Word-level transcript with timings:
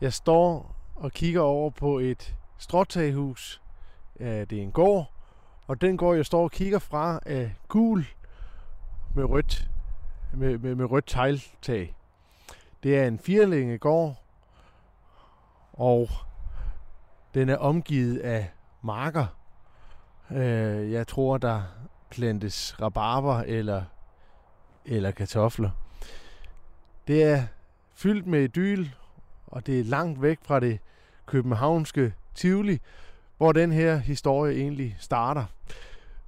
Jeg 0.00 0.12
står 0.12 0.76
og 0.96 1.12
kigger 1.12 1.40
over 1.40 1.70
på 1.70 1.98
et 1.98 2.36
stråtaghus. 2.58 3.62
Det 4.18 4.52
er 4.52 4.62
en 4.62 4.72
gård, 4.72 5.12
og 5.66 5.80
den 5.80 5.96
gård, 5.96 6.16
jeg 6.16 6.26
står 6.26 6.42
og 6.42 6.50
kigger 6.50 6.78
fra, 6.78 7.20
er 7.26 7.48
gul 7.68 8.06
med 9.14 9.24
rødt, 9.24 9.70
med, 10.34 10.58
med, 10.58 10.74
med 10.74 10.90
rødt 10.90 11.06
tegltag. 11.06 11.96
Det 12.82 12.98
er 12.98 13.06
en 13.06 13.18
firlænge 13.18 13.78
gård, 13.78 14.22
og 15.72 16.08
den 17.34 17.48
er 17.48 17.56
omgivet 17.56 18.18
af 18.18 18.50
marker. 18.82 19.26
Øh, 20.30 20.92
jeg 20.92 21.06
tror, 21.06 21.38
der 21.38 21.62
plantes 22.10 22.82
rabarber 22.82 23.40
eller, 23.40 23.82
eller 24.84 25.10
kartofler. 25.10 25.70
Det 27.06 27.22
er 27.22 27.46
fyldt 27.94 28.26
med 28.26 28.42
idyl, 28.42 28.86
og 29.48 29.66
det 29.66 29.80
er 29.80 29.84
langt 29.84 30.22
væk 30.22 30.38
fra 30.42 30.60
det 30.60 30.78
københavnske 31.26 32.14
Tivoli, 32.34 32.78
hvor 33.36 33.52
den 33.52 33.72
her 33.72 33.96
historie 33.96 34.56
egentlig 34.56 34.96
starter. 35.00 35.44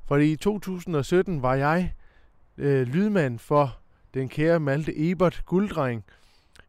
For 0.06 0.16
i 0.16 0.37
2017 0.37 1.42
var 1.42 1.55
jeg 1.55 1.95
øh, 2.59 2.87
lydmand 2.87 3.38
for 3.38 3.77
den 4.14 4.28
kære 4.28 4.61
Malte 4.61 5.11
Ebert 5.11 5.42
Gulddreng 5.47 6.05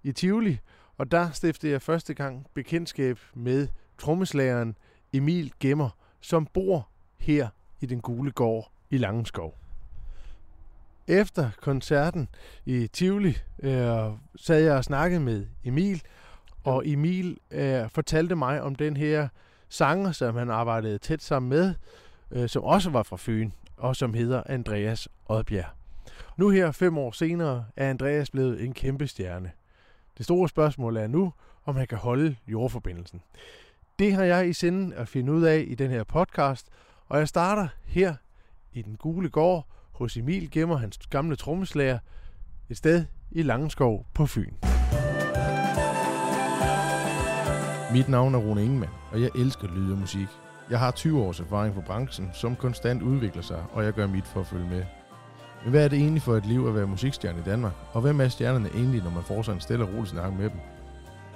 i 0.04 0.12
Tivoli, 0.12 0.60
og 0.98 1.12
der 1.12 1.32
stiftede 1.32 1.72
jeg 1.72 1.82
første 1.82 2.14
gang 2.14 2.48
bekendtskab 2.54 3.20
med 3.34 3.68
trommeslageren 3.98 4.76
Emil 5.14 5.54
Gemmer, 5.60 5.90
som 6.22 6.46
bor 6.46 6.88
her 7.18 7.48
i 7.82 7.86
den 7.86 8.02
gule 8.02 8.32
gård 8.32 8.72
i 8.90 8.98
Langeskov. 8.98 9.56
Efter 11.08 11.50
koncerten 11.62 12.30
i 12.66 12.88
Tivoli 12.88 13.38
øh, 13.64 14.12
sad 14.36 14.60
jeg 14.60 14.76
og 14.76 14.84
snakkede 14.84 15.20
med 15.22 15.46
Emil, 15.64 16.02
og 16.64 16.88
Emil 16.88 17.38
øh, 17.52 17.90
fortalte 17.90 18.36
mig 18.36 18.62
om 18.62 18.76
den 18.76 18.98
her 18.98 19.28
sanger, 19.70 20.12
som 20.12 20.36
han 20.36 20.50
arbejdede 20.50 20.98
tæt 20.98 21.22
sammen 21.22 21.50
med, 21.50 21.74
øh, 22.32 22.50
som 22.50 22.64
også 22.64 22.90
var 22.90 23.04
fra 23.04 23.18
Fyn, 23.20 23.52
og 23.78 23.96
som 23.96 24.14
hedder 24.14 24.44
Andreas 24.46 25.08
Odbjerg. 25.26 25.70
Nu 26.38 26.50
her, 26.50 26.72
fem 26.72 26.98
år 26.98 27.12
senere, 27.12 27.66
er 27.76 27.90
Andreas 27.90 28.30
blevet 28.30 28.64
en 28.64 28.74
kæmpe 28.74 29.08
stjerne. 29.08 29.52
Det 30.18 30.26
store 30.26 30.50
spørgsmål 30.50 30.98
er 30.98 31.08
nu, 31.08 31.34
om 31.66 31.76
han 31.76 31.88
kan 31.88 31.98
holde 31.98 32.36
jordforbindelsen. 32.48 33.22
Det 34.00 34.14
har 34.14 34.24
jeg 34.24 34.50
i 34.50 34.54
sinde 34.54 34.96
at 34.96 35.08
finde 35.08 35.32
ud 35.32 35.44
af 35.44 35.66
i 35.68 35.76
den 35.76 35.92
her 35.92 36.04
podcast, 36.04 36.68
og 37.08 37.20
jeg 37.20 37.28
starter 37.28 37.68
her 37.86 38.16
i 38.74 38.82
den 38.82 38.96
gule 38.96 39.30
gård 39.30 39.68
hos 39.92 40.18
Emil 40.18 40.52
Gemmer, 40.52 40.78
hans 40.78 40.98
gamle 40.98 41.36
trommeslager, 41.36 42.00
et 42.70 42.78
sted 42.78 43.06
i 43.32 43.42
Langeskov 43.42 44.06
på 44.14 44.26
Fyn. 44.26 44.81
Mit 47.94 48.10
navn 48.10 48.36
er 48.36 48.40
Rune 48.40 48.64
Ingemann, 48.64 48.92
og 49.12 49.22
jeg 49.22 49.30
elsker 49.36 49.68
lyd 49.68 49.92
og 49.92 49.98
musik. 49.98 50.28
Jeg 50.70 50.80
har 50.80 50.92
20 50.92 51.22
års 51.22 51.40
erfaring 51.40 51.76
fra 51.76 51.82
branchen, 51.82 52.30
som 52.34 52.56
konstant 52.56 53.02
udvikler 53.02 53.42
sig, 53.42 53.64
og 53.74 53.84
jeg 53.84 53.94
gør 53.94 54.08
mit 54.08 54.28
for 54.28 54.40
at 54.40 54.48
følge 54.48 54.70
med. 54.70 54.84
Men 55.64 55.72
hvad 55.72 55.86
er 55.86 55.88
det 55.88 56.00
egentlig 56.00 56.22
for 56.22 56.36
et 56.36 56.46
liv 56.46 56.68
at 56.68 56.76
være 56.76 56.88
musikstjerne 56.88 57.40
i 57.40 57.50
Danmark? 57.50 57.74
Og 57.94 58.02
hvem 58.02 58.22
er 58.22 58.28
stjernerne 58.28 58.70
egentlig, 58.76 59.04
når 59.04 59.12
man 59.12 59.24
får 59.24 59.42
sig 59.42 59.54
en 59.54 59.60
stille 59.60 59.84
og 59.84 59.94
rolig 59.94 60.08
snak 60.08 60.34
med 60.34 60.50
dem? 60.50 60.60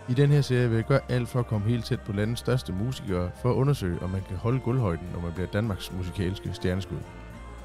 I 0.09 0.14
den 0.14 0.30
her 0.30 0.42
serie 0.42 0.70
vil 0.70 0.75
jeg 0.75 0.86
gøre 0.86 1.00
alt 1.09 1.30
for 1.30 1.39
at 1.39 1.47
komme 1.47 1.70
helt 1.70 1.86
tæt 1.86 2.02
på 2.02 2.14
landets 2.14 2.39
største 2.39 2.73
musikere, 2.73 3.30
for 3.42 3.50
at 3.50 3.56
undersøge, 3.56 4.02
om 4.02 4.09
man 4.09 4.22
kan 4.28 4.38
holde 4.38 4.59
guldhøjden, 4.59 5.09
når 5.14 5.22
man 5.22 5.34
bliver 5.34 5.47
Danmarks 5.47 5.92
musikalske 5.92 6.53
stjerneskud. 6.53 6.97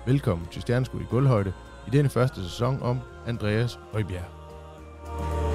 Velkommen 0.06 0.46
til 0.50 0.62
Stjerneskud 0.62 1.00
i 1.00 1.06
Guldhøjde 1.10 1.52
i 1.86 1.90
denne 1.90 2.08
første 2.08 2.42
sæson 2.42 2.82
om 2.82 2.98
Andreas 3.26 3.78
Højbjerg. 3.92 5.49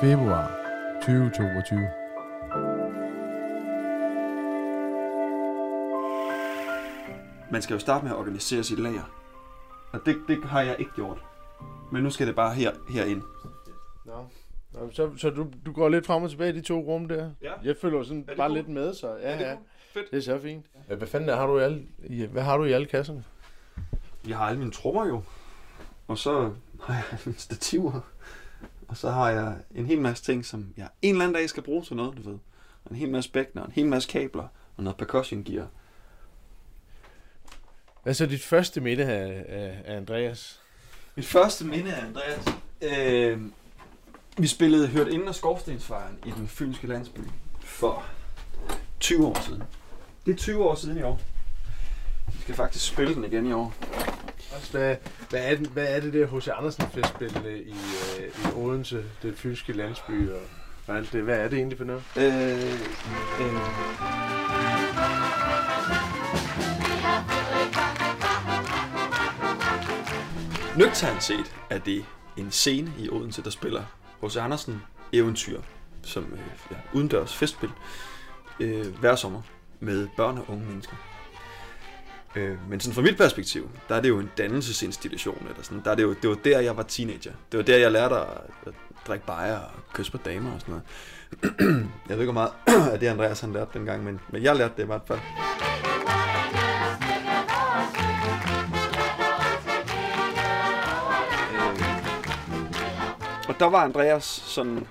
Februar 0.00 0.50
2022 1.02 1.88
Man 7.50 7.62
skal 7.62 7.74
jo 7.74 7.80
starte 7.80 8.04
med 8.04 8.12
at 8.12 8.18
organisere 8.18 8.64
sit 8.64 8.78
lager. 8.78 9.02
Og 9.92 10.00
det, 10.06 10.16
det 10.28 10.44
har 10.44 10.62
jeg 10.62 10.76
ikke 10.78 10.92
gjort. 10.94 11.18
Men 11.92 12.02
nu 12.02 12.10
skal 12.10 12.26
det 12.26 12.34
bare 12.36 12.54
her, 12.54 12.72
herind. 12.90 13.22
Nå. 14.06 14.26
Nå, 14.72 14.90
så, 14.92 15.10
så 15.16 15.30
du, 15.30 15.46
du 15.66 15.72
går 15.72 15.88
lidt 15.88 16.06
frem 16.06 16.22
og 16.22 16.30
tilbage 16.30 16.50
i 16.50 16.56
de 16.56 16.62
to 16.62 16.80
rum 16.80 17.08
der? 17.08 17.30
Ja. 17.42 17.52
Jeg 17.64 17.76
følger 17.80 18.02
sådan 18.02 18.24
bare 18.24 18.36
cool? 18.36 18.52
lidt 18.56 18.68
med, 18.68 18.94
så 18.94 19.16
ja, 19.22 19.32
det 19.32 19.40
ja. 19.40 19.56
Fedt. 19.92 20.10
Det 20.10 20.16
er 20.16 20.22
så 20.22 20.38
fint. 20.38 20.66
Ja, 20.88 20.94
Hvad 20.94 21.08
fanden 21.08 21.28
er, 21.28 21.36
har 21.36 21.46
du 21.46 21.58
i 21.58 21.62
alle, 21.62 21.86
hvad 22.32 22.42
har 22.42 22.56
du 22.56 22.64
i 22.64 22.72
alle 22.72 22.86
kasserne? 22.86 23.24
Jeg 24.28 24.36
har 24.36 24.46
alle 24.46 24.58
mine 24.58 24.72
trommer 24.72 25.06
jo. 25.06 25.22
Og 26.08 26.18
så 26.18 26.50
har 26.82 26.94
jeg 26.94 27.04
mine 27.26 27.38
stativer. 27.38 28.00
Og 28.90 28.96
så 28.96 29.10
har 29.10 29.30
jeg 29.30 29.56
en 29.74 29.86
hel 29.86 30.00
masse 30.00 30.24
ting, 30.24 30.46
som 30.46 30.74
jeg 30.76 30.88
en 31.02 31.14
eller 31.14 31.24
anden 31.24 31.34
dag 31.34 31.48
skal 31.48 31.62
bruge 31.62 31.84
til 31.84 31.96
noget, 31.96 32.16
du 32.16 32.30
ved. 32.30 32.38
Og 32.84 32.90
en 32.90 32.96
hel 32.96 33.10
masse 33.10 33.30
bækkener, 33.30 33.64
en 33.64 33.72
hel 33.72 33.86
masse 33.86 34.08
kabler 34.08 34.48
og 34.76 34.84
noget 34.84 34.96
percussion 34.96 35.44
gear. 35.44 35.66
Hvad 38.02 38.14
så 38.14 38.26
dit 38.26 38.42
første 38.42 38.80
minde 38.80 39.04
af, 39.04 39.44
af, 39.48 39.82
af 39.84 39.96
Andreas? 39.96 40.60
Mit 41.14 41.26
første 41.26 41.64
minde 41.64 41.94
af 41.94 42.06
Andreas. 42.06 42.44
Øh, 42.82 43.40
vi 44.38 44.46
spillede 44.46 44.88
Hørt 44.88 45.08
inden 45.08 45.28
af 45.28 45.34
Skorstensfejren 45.34 46.18
i 46.26 46.30
den 46.30 46.48
fynske 46.48 46.86
landsby 46.86 47.20
for 47.60 48.04
20 49.00 49.26
år 49.26 49.40
siden. 49.40 49.62
Det 50.26 50.32
er 50.32 50.36
20 50.36 50.64
år 50.64 50.74
siden 50.74 50.98
i 50.98 51.02
år. 51.02 51.20
Vi 52.32 52.40
skal 52.40 52.54
faktisk 52.54 52.86
spille 52.86 53.14
den 53.14 53.24
igen 53.24 53.46
i 53.46 53.52
år. 53.52 53.74
Hvad, 54.50 54.96
hvad, 55.30 55.40
er, 55.44 55.56
den, 55.56 55.66
hvad 55.66 55.86
er 55.96 56.00
det 56.00 56.12
der 56.12 56.26
H.C. 56.26 56.48
Andersen 56.48 56.84
festspillene 56.94 57.58
i, 57.58 57.74
øh, 58.18 58.26
i 58.26 58.54
Odense, 58.56 59.04
den 59.22 59.34
fynske 59.34 59.72
landsby 59.72 60.30
og, 60.30 60.40
og 60.86 60.96
alt 60.96 61.12
det? 61.12 61.22
Hvad 61.22 61.38
er 61.38 61.48
det 61.48 61.58
egentlig 61.58 61.78
for 61.78 61.84
noget? 61.84 62.02
Øh, 62.16 62.24
øh, 63.40 63.54
Nøgternt 70.78 71.22
set 71.22 71.54
er 71.70 71.78
det 71.78 72.04
en 72.36 72.50
scene 72.50 72.92
i 72.98 73.08
Odense, 73.08 73.42
der 73.42 73.50
spiller 73.50 73.82
H.C. 74.22 74.36
Andersen 74.36 74.82
eventyr, 75.12 75.60
som 76.02 76.24
øh, 76.32 76.38
ja, 76.70 76.76
udendørs 76.92 77.36
festspil, 77.36 77.70
øh, 78.60 78.98
hver 78.98 79.16
sommer 79.16 79.42
med 79.80 80.08
børn 80.16 80.38
og 80.38 80.44
unge 80.48 80.66
mennesker. 80.66 80.96
Øh, 82.36 82.68
men 82.68 82.80
sådan 82.80 82.94
fra 82.94 83.02
mit 83.02 83.16
perspektiv, 83.16 83.70
der 83.88 83.94
er 83.94 84.00
det 84.00 84.08
jo 84.08 84.18
en 84.18 84.30
dannelsesinstitution. 84.38 85.46
Eller 85.48 85.62
sådan. 85.62 85.82
Der 85.84 85.90
er 85.90 85.94
det, 85.94 86.02
jo, 86.02 86.12
det 86.12 86.30
var 86.30 86.36
der, 86.44 86.60
jeg 86.60 86.76
var 86.76 86.82
teenager. 86.82 87.32
Det 87.52 87.58
var 87.58 87.64
der, 87.64 87.76
jeg 87.76 87.92
lærte 87.92 88.14
at, 88.14 88.26
at 88.66 88.72
drikke 89.06 89.26
bajer 89.26 89.58
og 89.58 89.70
kysse 89.92 90.12
på 90.12 90.18
damer 90.18 90.54
og 90.54 90.60
sådan 90.60 90.72
noget. 90.72 90.86
jeg 92.08 92.16
ved 92.16 92.20
ikke, 92.20 92.32
hvor 92.32 92.50
meget 92.66 92.90
af 92.92 93.00
det, 93.00 93.06
Andreas 93.06 93.40
han 93.40 93.52
lærte 93.52 93.70
dengang, 93.74 94.04
men, 94.04 94.20
men 94.32 94.42
jeg 94.42 94.56
lærte 94.56 94.74
det 94.76 94.82
i 94.82 94.86
hvert 94.86 95.02
fald. 95.06 95.18
Øh, 95.18 95.60
og 103.48 103.60
der 103.60 103.66
var 103.66 103.84
Andreas 103.84 104.24
sådan 104.24 104.86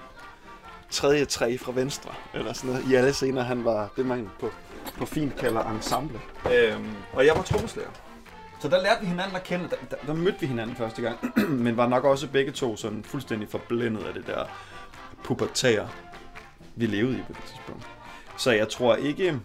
tredje 0.90 1.26
træ 1.26 1.58
fra 1.58 1.72
venstre, 1.76 2.12
eller 2.34 2.54
sådan 2.54 2.70
noget, 2.70 2.92
i 2.92 2.96
alle 2.96 3.14
scener. 3.14 3.44
Han 3.44 3.66
var 3.66 3.90
det, 3.98 4.06
man 4.06 4.30
på, 4.40 4.52
på 4.98 5.06
fint 5.06 5.36
kalder 5.36 5.72
ensemble. 5.72 6.20
Øhm, 6.54 6.96
og 7.14 7.26
jeg 7.26 7.36
var 7.36 7.42
trommeslager. 7.44 7.90
Så 8.60 8.68
der 8.70 8.82
lærte 8.82 9.02
vi 9.02 9.08
hinanden 9.08 9.36
at 9.36 9.44
kende. 9.44 9.70
Der, 9.70 9.76
der, 9.92 9.98
der 10.08 10.14
mødte 10.14 10.40
vi 10.40 10.46
hinanden 10.48 10.76
første 10.76 11.02
gang, 11.02 11.18
men 11.64 11.78
var 11.78 11.88
nok 11.88 12.04
også 12.04 12.28
begge 12.28 12.52
to 12.52 12.78
sådan 12.78 13.04
fuldstændig 13.04 13.50
forblændet 13.50 14.04
af 14.04 14.14
det 14.14 14.28
der 14.28 14.46
pubertære, 15.24 15.90
vi 16.76 16.86
levede 16.86 17.18
i 17.18 17.22
på 17.22 17.34
det 17.34 17.44
tidspunkt. 17.44 17.88
Så 18.38 18.52
jeg 18.52 18.70
tror 18.70 18.96
ikke, 18.96 19.40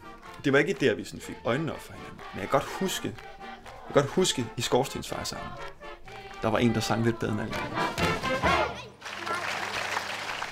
det 0.45 0.53
var 0.53 0.59
ikke 0.59 0.73
der, 0.73 0.95
vi 0.95 1.05
sådan 1.05 1.21
fik 1.21 1.37
øjnene 1.45 1.73
op 1.73 1.81
for 1.81 1.93
hinanden. 1.93 2.19
Men 2.33 2.41
jeg 2.41 2.51
kan 2.51 2.61
godt 2.61 2.71
huske, 2.81 3.09
jeg 3.09 3.95
kan 3.95 4.03
godt 4.03 4.07
huske 4.07 4.47
i 4.57 4.61
Skorstensfejrsangen, 4.61 5.49
der 6.43 6.49
var 6.49 6.59
en, 6.59 6.75
der 6.75 6.81
sang 6.81 7.05
lidt 7.05 7.19
bedre 7.19 7.33
end 7.33 7.41
alle. 7.41 7.55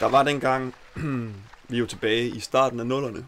Der 0.01 0.09
var 0.09 0.23
dengang, 0.23 0.75
vi 1.69 1.77
er 1.77 1.81
jo 1.81 1.87
tilbage 1.87 2.29
i 2.29 2.41
starten 2.41 2.81
af 2.81 2.87
nullerne, 2.87 3.27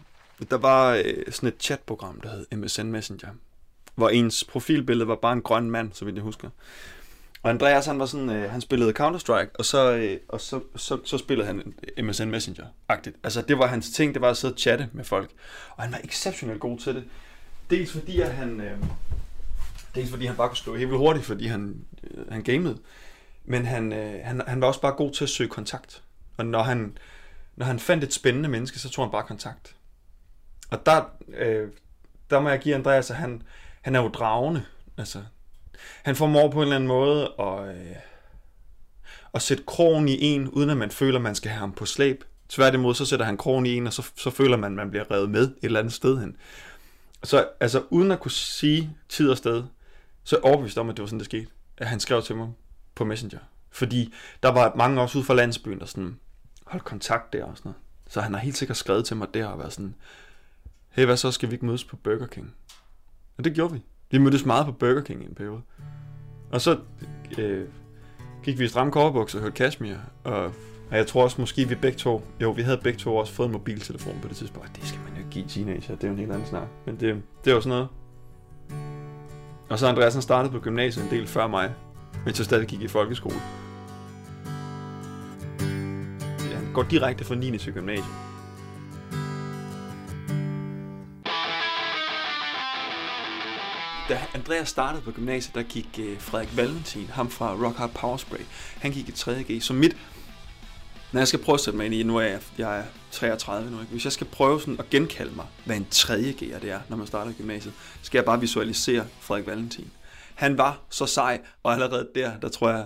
der 0.51 0.57
var 0.57 0.93
øh, 0.93 1.23
sådan 1.31 1.47
et 1.47 1.55
chatprogram, 1.59 2.21
der 2.21 2.29
hed 2.29 2.57
MSN 2.57 2.85
Messenger, 2.85 3.29
hvor 3.95 4.09
ens 4.09 4.43
profilbillede 4.43 5.07
var 5.07 5.15
bare 5.15 5.33
en 5.33 5.41
grøn 5.41 5.71
mand, 5.71 5.93
så 5.93 6.05
vidt 6.05 6.15
jeg 6.15 6.23
husker. 6.23 6.49
Og 7.43 7.49
Andreas, 7.49 7.85
han 7.85 7.99
var 7.99 8.05
sådan, 8.05 8.29
øh, 8.29 8.51
han 8.51 8.61
spillede 8.61 8.93
Counter-Strike, 8.99 9.49
og 9.53 9.65
så, 9.65 9.95
øh, 9.95 10.17
og 10.29 10.41
så, 10.41 10.59
så, 10.75 10.99
så 11.03 11.17
spillede 11.17 11.47
han 11.47 11.73
MSN 12.03 12.33
Messenger-agtigt. 12.35 13.19
Altså, 13.23 13.41
det 13.41 13.59
var 13.59 13.67
hans 13.67 13.89
ting, 13.89 14.13
det 14.13 14.21
var 14.21 14.29
at 14.29 14.37
sidde 14.37 14.53
og 14.53 14.59
chatte 14.59 14.89
med 14.93 15.03
folk. 15.03 15.29
Og 15.75 15.83
han 15.83 15.91
var 15.91 15.99
exceptionelt 16.03 16.59
god 16.59 16.79
til 16.79 16.95
det. 16.95 17.03
Dels 17.69 17.91
fordi, 17.91 18.21
at 18.21 18.31
han, 18.33 18.61
øh, 18.61 18.77
dels 19.95 20.09
fordi 20.09 20.25
han 20.25 20.35
bare 20.35 20.47
kunne 20.47 20.57
skrive 20.57 20.77
helt 20.77 20.89
vildt 20.89 20.99
hurtigt, 20.99 21.25
fordi 21.25 21.47
han, 21.47 21.85
øh, 22.03 22.31
han 22.31 22.43
gamede. 22.43 22.77
Men 23.45 23.65
han, 23.65 23.93
øh, 23.93 24.19
han, 24.23 24.41
han 24.47 24.61
var 24.61 24.67
også 24.67 24.81
bare 24.81 24.91
god 24.91 25.11
til 25.11 25.23
at 25.23 25.29
søge 25.29 25.49
kontakt. 25.49 26.03
Og 26.37 26.45
når 26.45 26.63
han, 26.63 26.97
når 27.55 27.65
han 27.65 27.79
fandt 27.79 28.03
et 28.03 28.13
spændende 28.13 28.49
menneske, 28.49 28.79
så 28.79 28.89
tog 28.89 29.05
han 29.05 29.11
bare 29.11 29.23
kontakt. 29.23 29.74
Og 30.69 30.85
der, 30.85 31.03
øh, 31.27 31.69
der 32.29 32.39
må 32.39 32.49
jeg 32.49 32.59
give 32.59 32.75
Andreas, 32.75 33.11
at 33.11 33.17
han, 33.17 33.41
han 33.81 33.95
er 33.95 34.01
jo 34.01 34.07
dragende. 34.07 34.63
Altså, 34.97 35.21
han 36.03 36.15
formår 36.15 36.51
på 36.51 36.57
en 36.57 36.63
eller 36.63 36.75
anden 36.75 36.87
måde 36.87 37.33
at, 37.39 37.75
øh, 37.75 37.95
at 39.33 39.41
sætte 39.41 39.63
krogen 39.67 40.07
i 40.07 40.23
en, 40.23 40.49
uden 40.49 40.69
at 40.69 40.77
man 40.77 40.91
føler, 40.91 41.17
at 41.17 41.23
man 41.23 41.35
skal 41.35 41.51
have 41.51 41.59
ham 41.59 41.73
på 41.73 41.85
slæb. 41.85 42.23
Tværtimod, 42.49 42.95
så 42.95 43.05
sætter 43.05 43.25
han 43.25 43.37
krogen 43.37 43.65
i 43.65 43.73
en, 43.73 43.87
og 43.87 43.93
så, 43.93 44.11
så 44.15 44.29
føler 44.29 44.57
man, 44.57 44.71
at 44.71 44.75
man 44.75 44.89
bliver 44.89 45.11
revet 45.11 45.29
med 45.29 45.43
et 45.43 45.55
eller 45.61 45.79
andet 45.79 45.93
sted 45.93 46.19
hen. 46.19 46.37
Så 47.23 47.47
altså, 47.59 47.83
uden 47.89 48.11
at 48.11 48.19
kunne 48.19 48.31
sige 48.31 48.97
tid 49.09 49.29
og 49.29 49.37
sted, 49.37 49.63
så 50.23 50.35
er 50.35 50.39
jeg 50.39 50.45
overbevist 50.45 50.77
om, 50.77 50.89
at 50.89 50.97
det 50.97 51.03
var 51.03 51.07
sådan, 51.07 51.19
det 51.19 51.25
skete. 51.25 51.47
At 51.77 51.87
han 51.87 51.99
skrev 51.99 52.21
til 52.21 52.35
mig 52.35 52.49
på 52.95 53.05
Messenger. 53.05 53.39
Fordi 53.71 54.13
der 54.43 54.51
var 54.51 54.73
mange 54.75 55.01
også 55.01 55.17
ude 55.17 55.25
fra 55.25 55.33
landsbyen, 55.33 55.79
der 55.79 55.85
sådan, 55.85 56.19
holdt 56.65 56.85
kontakt 56.85 57.33
der 57.33 57.43
og 57.43 57.57
sådan 57.57 57.69
noget. 57.69 57.81
Så 58.09 58.21
han 58.21 58.33
har 58.33 58.41
helt 58.41 58.57
sikkert 58.57 58.77
skrevet 58.77 59.05
til 59.05 59.17
mig 59.17 59.27
der 59.33 59.47
og 59.47 59.59
været 59.59 59.73
sådan, 59.73 59.95
hey, 60.95 61.05
hvad 61.05 61.17
så, 61.17 61.31
skal 61.31 61.49
vi 61.49 61.53
ikke 61.53 61.65
mødes 61.65 61.83
på 61.83 61.95
Burger 61.95 62.27
King? 62.27 62.53
Og 63.37 63.43
det 63.43 63.53
gjorde 63.53 63.73
vi. 63.73 63.81
Vi 64.11 64.17
mødtes 64.17 64.45
meget 64.45 64.65
på 64.65 64.71
Burger 64.71 65.01
King 65.01 65.23
i 65.23 65.25
en 65.25 65.35
periode. 65.35 65.61
Og 66.51 66.61
så 66.61 66.79
øh, 67.37 67.67
gik 68.43 68.59
vi 68.59 68.65
i 68.65 68.67
stramme 68.67 68.91
korperbukser 68.91 69.37
og 69.39 69.41
hørte 69.41 69.55
Kashmir. 69.55 69.95
Og, 70.23 70.43
og 70.91 70.97
jeg 70.97 71.07
tror 71.07 71.23
også, 71.23 71.41
måske 71.41 71.69
vi 71.69 71.75
begge 71.75 71.97
to, 71.97 72.21
jo, 72.41 72.51
vi 72.51 72.61
havde 72.61 72.79
begge 72.83 72.99
to 72.99 73.15
også 73.15 73.33
fået 73.33 73.47
en 73.47 73.53
mobiltelefon 73.53 74.19
på 74.21 74.27
det 74.27 74.37
tidspunkt. 74.37 74.75
Det 74.75 74.87
skal 74.87 74.99
man 74.99 75.11
jo 75.11 75.17
ikke 75.17 75.29
give 75.29 75.45
teenager, 75.47 75.95
det 75.95 76.03
er 76.03 76.07
jo 76.07 76.13
en 76.13 76.19
helt 76.19 76.31
anden 76.31 76.47
snak. 76.47 76.67
Men 76.85 76.99
det, 76.99 77.23
det 77.45 77.53
var 77.53 77.59
sådan 77.59 77.69
noget. 77.69 77.87
Og 79.69 79.79
så 79.79 79.87
Andreasen 79.87 80.21
startede 80.21 80.53
på 80.53 80.59
gymnasiet 80.59 81.05
en 81.05 81.11
del 81.11 81.27
før 81.27 81.47
mig, 81.47 81.73
mens 82.25 82.39
jeg 82.39 82.45
stadig 82.45 82.67
gik 82.67 82.81
i 82.81 82.87
folkeskole. 82.87 83.35
Ja, 86.49 86.55
han 86.55 86.73
går 86.73 86.83
direkte 86.83 87.23
fra 87.23 87.35
9. 87.35 87.57
til 87.57 87.73
gymnasiet. 87.73 88.34
Da 94.09 94.21
Andreas 94.33 94.69
startede 94.69 95.01
på 95.01 95.11
gymnasiet, 95.11 95.55
der 95.55 95.63
gik 95.63 95.99
øh, 95.99 96.19
Frederik 96.19 96.57
Valentin, 96.57 97.07
ham 97.07 97.29
fra 97.29 97.53
Rock 97.53 97.77
Hard 97.77 97.89
Power 97.89 98.17
Spray, 98.17 98.45
han 98.79 98.91
gik 98.91 99.09
i 99.09 99.11
3.G. 99.11 99.61
Så 99.61 99.73
mit, 99.73 99.97
når 101.11 101.19
jeg 101.19 101.27
skal 101.27 101.39
prøve 101.39 101.53
at 101.53 101.59
sætte 101.59 101.77
mig 101.77 101.85
ind 101.85 101.95
i, 101.95 102.03
nu 102.03 102.17
er 102.17 102.21
jeg, 102.21 102.41
jeg 102.57 102.79
er 102.79 102.83
33 103.11 103.71
nu, 103.71 103.79
ikke? 103.79 103.91
hvis 103.91 104.03
jeg 104.03 104.11
skal 104.11 104.27
prøve 104.27 104.59
sådan 104.59 104.79
at 104.79 104.89
genkalde 104.89 105.35
mig, 105.35 105.45
hvad 105.65 105.77
en 105.77 105.87
3.G'er 105.95 106.59
det 106.59 106.71
er, 106.71 106.79
når 106.89 106.97
man 106.97 107.07
starter 107.07 107.31
gymnasiet, 107.31 107.73
skal 108.01 108.17
jeg 108.17 108.25
bare 108.25 108.39
visualisere 108.39 109.05
Frederik 109.19 109.47
Valentin. 109.47 109.91
Han 110.35 110.57
var 110.57 110.79
så 110.89 111.05
sej, 111.05 111.41
og 111.63 111.73
allerede 111.73 112.07
der, 112.15 112.39
der 112.39 112.49
tror 112.49 112.69
jeg, 112.69 112.85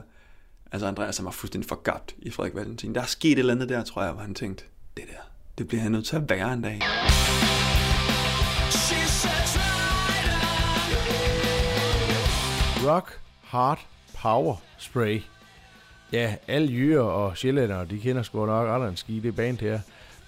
altså 0.72 0.88
Andreas 0.88 1.18
han 1.18 1.26
var 1.26 1.32
fuldstændig 1.32 1.70
forgabt 1.70 2.16
i 2.18 2.32
Frederik 2.32 2.56
Valentin. 2.56 2.96
Der 2.96 3.02
er 3.02 3.06
sket 3.06 3.32
et 3.32 3.40
eller 3.40 3.54
andet 3.54 3.70
der, 3.70 3.84
tror 3.84 4.04
jeg, 4.04 4.12
hvor 4.12 4.22
han 4.22 4.36
tænkte, 4.36 4.64
det 4.98 5.06
der, 5.08 5.22
det 5.58 5.68
bliver 5.68 5.82
han 5.82 5.92
nødt 5.92 6.06
til 6.06 6.16
at 6.16 6.30
være 6.30 6.54
en 6.54 6.62
dag. 6.62 6.82
Rock 12.86 13.20
Hard 13.44 13.80
Power 14.22 14.56
Spray. 14.78 15.22
Ja, 16.12 16.36
alle 16.48 16.72
jyre 16.72 17.02
og 17.02 17.38
sjællændere, 17.38 17.86
de 17.86 18.00
kender 18.00 18.24
sgu 18.24 18.46
nok 18.46 18.70
aldrig 18.70 18.90
en 18.90 18.98
ski, 18.98 19.20
det 19.20 19.36
band 19.36 19.58
her. 19.58 19.80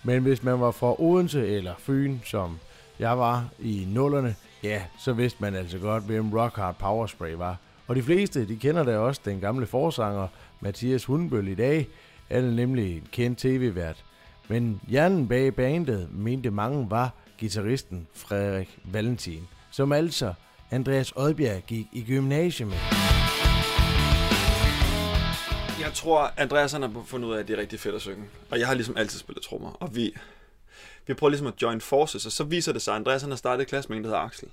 Men 0.03 0.21
hvis 0.21 0.43
man 0.43 0.59
var 0.59 0.71
fra 0.71 1.01
Odense 1.01 1.47
eller 1.47 1.73
Fyn, 1.77 2.19
som 2.25 2.59
jeg 2.99 3.17
var 3.17 3.45
i 3.59 3.87
nullerne, 3.89 4.35
ja, 4.63 4.81
så 4.99 5.13
vidste 5.13 5.37
man 5.41 5.55
altså 5.55 5.77
godt, 5.79 6.03
hvem 6.03 6.33
Rock 6.33 6.55
Hard 6.55 6.75
Power 6.75 7.07
Spray 7.07 7.33
var. 7.33 7.57
Og 7.87 7.95
de 7.95 8.03
fleste, 8.03 8.47
de 8.47 8.55
kender 8.55 8.83
da 8.83 8.97
også 8.97 9.21
den 9.25 9.39
gamle 9.39 9.65
forsanger 9.65 10.27
Mathias 10.59 11.05
Hundbøl 11.05 11.47
i 11.47 11.55
dag. 11.55 11.87
Han 12.31 12.45
er 12.45 12.51
nemlig 12.51 12.95
en 12.95 13.07
kendt 13.11 13.39
tv-vært. 13.39 14.03
Men 14.47 14.81
hjernen 14.87 15.27
bag 15.27 15.55
bandet 15.55 16.07
mente 16.11 16.51
mange 16.51 16.89
var 16.89 17.13
gitarristen 17.37 18.07
Frederik 18.13 18.79
Valentin, 18.83 19.47
som 19.71 19.91
altså 19.91 20.33
Andreas 20.73 21.13
Odbjerg 21.15 21.63
gik 21.67 21.87
i 21.91 22.03
gymnasiet 22.03 22.67
med. 22.67 22.77
Jeg 25.79 25.93
tror, 25.93 26.31
Andreas 26.37 26.71
han 26.71 26.81
har 26.81 27.03
fundet 27.05 27.27
ud 27.27 27.33
af, 27.33 27.39
at 27.39 27.47
det 27.47 27.53
er 27.53 27.61
rigtig 27.61 27.79
fedt 27.79 27.95
at 27.95 28.01
synge. 28.01 28.25
Og 28.51 28.59
jeg 28.59 28.67
har 28.67 28.73
ligesom 28.73 28.97
altid 28.97 29.19
spillet 29.19 29.43
trommer. 29.43 29.71
Og 29.71 29.95
vi, 29.95 30.15
vi 31.07 31.13
prøver 31.13 31.29
ligesom 31.29 31.47
at 31.47 31.61
join 31.61 31.81
forces, 31.81 32.25
og 32.25 32.31
så 32.31 32.43
viser 32.43 32.73
det 32.73 32.81
sig, 32.81 32.93
at 32.93 32.99
Andreas 32.99 33.21
han 33.21 33.31
har 33.31 33.37
startet 33.37 33.61
et 33.61 33.67
klasse 33.67 33.89
med 33.89 33.97
en, 33.97 34.03
der 34.03 34.09
hedder 34.09 34.21
Axel, 34.21 34.49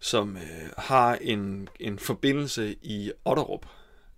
som 0.00 0.36
øh, 0.36 0.70
har 0.78 1.14
en, 1.20 1.68
en 1.80 1.98
forbindelse 1.98 2.76
i 2.82 3.12
Otterup, 3.24 3.66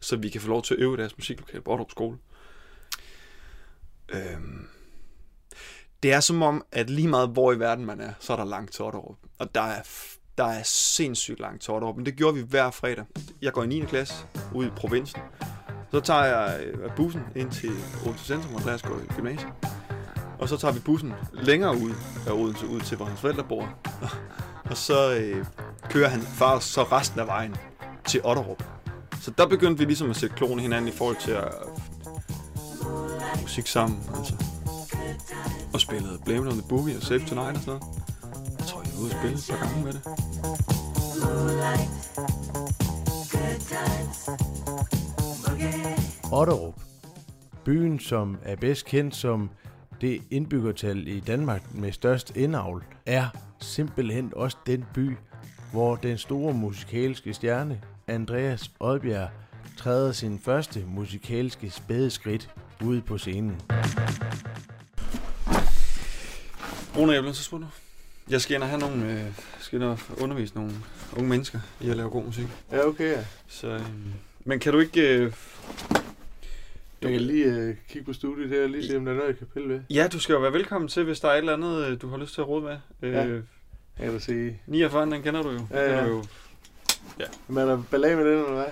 så 0.00 0.17
vi 0.17 0.29
kan 0.29 0.41
få 0.41 0.49
lov 0.49 0.62
til 0.62 0.75
at 0.75 0.81
øve 0.81 0.97
deres 0.97 1.19
musiklokale 1.19 1.62
på 1.62 1.70
Otterup 1.70 1.91
skole. 1.91 2.19
Øhm, 4.08 4.69
det 6.02 6.12
er 6.12 6.20
som 6.20 6.43
om, 6.43 6.64
at 6.73 6.91
lige 6.91 7.08
meget 7.08 7.29
hvor 7.29 7.52
i 7.52 7.58
verden 7.58 7.85
man 7.85 8.00
er, 8.00 8.12
så 8.20 8.32
er 8.32 8.37
der 8.37 8.44
langt 8.44 8.73
til 8.73 8.85
Otterup. 8.85 9.17
Og 9.38 9.55
der 9.55 9.62
er 9.62 9.82
der 10.38 10.44
er 10.44 10.62
sindssygt 10.65 11.41
langt 11.41 11.62
til 11.62 11.75
Otterup, 11.75 11.97
men 11.97 12.06
det 12.06 12.17
gjorde 12.17 12.37
vi 12.37 12.43
hver 12.43 12.71
fredag. 12.71 13.05
Jeg 13.43 13.53
går 13.53 13.62
i 13.62 13.67
9. 13.67 13.81
klasse 13.81 14.15
ud 14.55 14.67
i 14.67 14.71
provinsen. 14.71 15.21
Så 15.91 16.00
tager 16.00 16.25
jeg 16.25 16.61
øh, 16.65 16.91
bussen 16.97 17.21
ind 17.37 17.50
til 17.50 17.71
Odense 18.06 18.25
Centrum, 18.25 18.55
og 18.55 18.61
Andreas 18.61 18.82
går 18.82 18.94
i 18.94 19.15
gymnasiet. 19.17 19.53
Og 20.38 20.49
så 20.49 20.56
tager 20.56 20.73
vi 20.75 20.81
bussen 20.81 21.12
længere 21.32 21.77
ud 21.77 21.93
af 22.27 22.32
Odense, 22.32 22.67
ud 22.67 22.81
til, 22.81 22.97
hvor 22.97 23.06
hans 23.06 23.21
forældre 23.21 23.44
bor. 23.44 23.79
Og 24.71 24.77
så 24.77 25.15
øh, 25.15 25.44
kører 25.91 26.09
han 26.09 26.21
far 26.21 26.59
så 26.59 26.83
resten 26.83 27.21
af 27.21 27.26
vejen 27.26 27.56
til 28.06 28.21
Otterup. 28.25 28.65
Så 29.21 29.31
der 29.38 29.47
begyndte 29.47 29.79
vi 29.79 29.85
ligesom 29.85 30.11
at 30.11 30.17
sætte 30.17 30.37
klone 30.37 30.62
hinanden 30.62 30.88
i 30.88 30.93
forhold 30.93 31.17
til 31.17 31.31
at 31.31 31.55
musik 33.43 33.67
sammen. 33.67 33.99
Altså. 34.19 34.35
Og 35.75 35.81
spillede 35.81 36.19
Blame 36.25 36.49
on 36.49 36.53
the 36.53 36.69
Boogie 36.69 36.97
og 36.97 37.03
Save 37.03 37.21
Tonight 37.21 37.56
og 37.56 37.62
sådan 37.62 37.81
noget 37.81 38.10
ude 39.00 39.11
at 39.11 39.17
spille 39.19 39.37
et 39.37 39.47
par 39.50 39.56
gange 39.67 39.85
med 39.85 39.93
det. 39.93 40.02
Otterup. 46.32 46.75
Byen, 47.64 48.00
som 48.00 48.38
er 48.43 48.56
bedst 48.56 48.87
kendt 48.87 49.17
som 49.17 49.50
det 50.00 50.23
indbyggertal 50.31 51.08
i 51.08 51.20
Danmark 51.20 51.75
med 51.75 51.93
størst 51.93 52.37
indavl, 52.37 52.85
er 53.06 53.29
simpelthen 53.61 54.32
også 54.37 54.56
den 54.67 54.85
by, 54.94 55.17
hvor 55.73 55.97
den 55.97 56.19
store 56.19 56.55
musikalske 56.55 57.35
stjerne, 57.35 57.81
Andreas 58.06 58.70
Odbjerg, 58.81 59.29
træder 59.76 60.12
sin 60.12 60.38
første 60.38 60.85
musikalske 60.87 61.70
spædeskridt 61.70 62.55
ude 62.85 63.00
på 63.00 63.19
scenen. 63.19 63.61
Rune 66.97 67.17
Eblen, 67.17 67.35
så 67.35 67.43
spørger 67.43 67.64
du. 67.64 67.90
Jeg 68.31 68.41
skal 68.41 68.55
ind 68.55 68.62
og 68.62 68.69
have 68.69 68.81
nogle, 68.81 69.12
øh, 69.12 69.25
skal 69.59 69.77
ind 69.77 69.85
og 69.88 69.99
undervise 70.19 70.55
nogle 70.55 70.73
unge 71.17 71.29
mennesker 71.29 71.59
i 71.81 71.91
at 71.91 71.97
lave 71.97 72.11
god 72.11 72.25
musik. 72.25 72.47
Ja, 72.73 72.87
okay. 72.87 73.12
Ja. 73.12 73.25
Så, 73.49 73.67
øh, 73.67 73.82
men 74.44 74.59
kan 74.59 74.73
du 74.73 74.78
ikke... 74.78 75.19
Øh, 75.19 75.33
jeg 77.02 77.12
kan 77.12 77.21
lige 77.21 77.45
øh, 77.45 77.76
kigge 77.88 78.07
på 78.07 78.12
studiet 78.12 78.49
her 78.49 78.62
og 78.62 78.69
lige 78.69 78.87
se, 78.88 78.97
om 78.97 79.05
der 79.05 79.12
er 79.12 79.16
noget, 79.16 79.28
jeg 79.28 79.38
kan 79.38 79.47
pille 79.55 79.69
ved. 79.69 79.81
Ja, 79.90 80.09
du 80.12 80.19
skal 80.19 80.33
jo 80.33 80.38
være 80.38 80.52
velkommen 80.52 80.88
til, 80.88 81.05
hvis 81.05 81.21
der 81.21 81.28
er 81.28 81.33
et 81.33 81.38
eller 81.38 81.52
andet, 81.52 81.87
øh, 81.87 82.00
du 82.02 82.09
har 82.09 82.16
lyst 82.16 82.35
til 82.35 82.40
at 82.40 82.49
råde 82.49 82.64
med. 82.64 82.76
Øh, 83.02 83.12
ja. 83.12 83.21
Jeg 83.21 83.43
kan 83.99 84.12
da 84.12 84.19
se. 84.19 84.57
49, 84.66 85.11
den 85.11 85.23
kender 85.23 85.43
du 85.43 85.50
jo. 85.50 85.66
Ja, 85.71 85.97
ja. 85.97 86.05
Du 86.05 86.09
jo. 86.09 86.25
ja. 87.19 87.25
Men 87.49 87.59
er 87.59 87.66
der 87.66 87.83
ballag 87.90 88.16
med 88.16 88.25
den, 88.25 88.38
eller 88.38 88.55
hvad? 88.55 88.64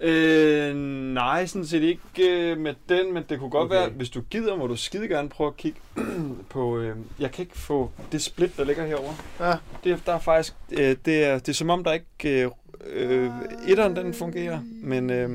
Øh, 0.00 0.76
nej, 1.14 1.46
sådan 1.46 1.66
set 1.66 1.82
ikke 1.82 2.50
øh, 2.50 2.58
med 2.58 2.74
den, 2.88 3.14
men 3.14 3.24
det 3.28 3.38
kunne 3.38 3.50
godt 3.50 3.64
okay. 3.64 3.76
være, 3.76 3.88
hvis 3.90 4.10
du 4.10 4.20
gider, 4.30 4.56
må 4.56 4.66
du 4.66 4.76
skide 4.76 5.08
gerne 5.08 5.28
prøve 5.28 5.48
at 5.48 5.56
kigge 5.56 5.80
på, 6.50 6.78
øh, 6.78 6.96
jeg 7.18 7.30
kan 7.30 7.42
ikke 7.42 7.58
få 7.58 7.90
det 8.12 8.22
split, 8.22 8.56
der 8.56 8.64
ligger 8.64 8.86
herover. 8.86 9.12
Ja. 9.40 9.54
Det, 9.84 10.02
der 10.06 10.12
er 10.12 10.18
faktisk, 10.18 10.54
øh, 10.72 10.96
det, 11.04 11.24
er, 11.24 11.38
det 11.38 11.48
er 11.48 11.52
som 11.52 11.70
om, 11.70 11.84
der 11.84 11.92
ikke, 11.92 12.44
øh, 12.44 12.50
øh, 12.86 13.30
etteren 13.68 13.96
den 13.96 14.14
fungerer, 14.14 14.60
men 14.82 15.10
øh, 15.10 15.30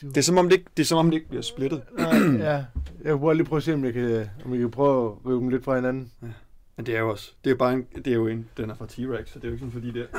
det 0.00 0.16
er 0.16 0.22
som 0.22 0.38
om 0.38 0.48
det 0.48 0.56
ikke, 0.56 0.70
det 0.76 0.82
er 0.82 0.86
som 0.86 0.98
om 0.98 1.10
det 1.10 1.14
ikke 1.16 1.28
bliver 1.28 1.42
splittet. 1.42 1.82
ja, 2.38 2.64
jeg 3.04 3.22
vil 3.22 3.36
lige 3.36 3.46
prøve 3.46 3.56
at 3.56 3.62
se, 3.62 3.74
om 3.74 3.84
jeg 3.84 3.92
kan, 3.92 4.28
om 4.44 4.52
jeg 4.52 4.60
kan 4.60 4.70
prøve 4.70 5.06
at 5.06 5.30
rive 5.30 5.40
dem 5.40 5.48
lidt 5.48 5.64
fra 5.64 5.74
hinanden. 5.74 6.10
Ja. 6.22 6.26
Men 6.76 6.86
det 6.86 6.96
er 6.96 7.00
jo 7.00 7.10
også, 7.10 7.32
det 7.44 7.50
er 7.50 7.54
bare 7.54 7.72
en, 7.72 7.86
det 7.94 8.06
er 8.06 8.14
jo 8.14 8.26
en, 8.26 8.48
den 8.56 8.70
er 8.70 8.74
fra 8.74 8.84
T-Rex, 8.84 9.26
så 9.26 9.38
det 9.38 9.44
er 9.44 9.48
jo 9.48 9.52
ikke 9.52 9.58
sådan, 9.58 9.72
fordi 9.72 9.90
det 9.90 10.06
er... 10.12 10.18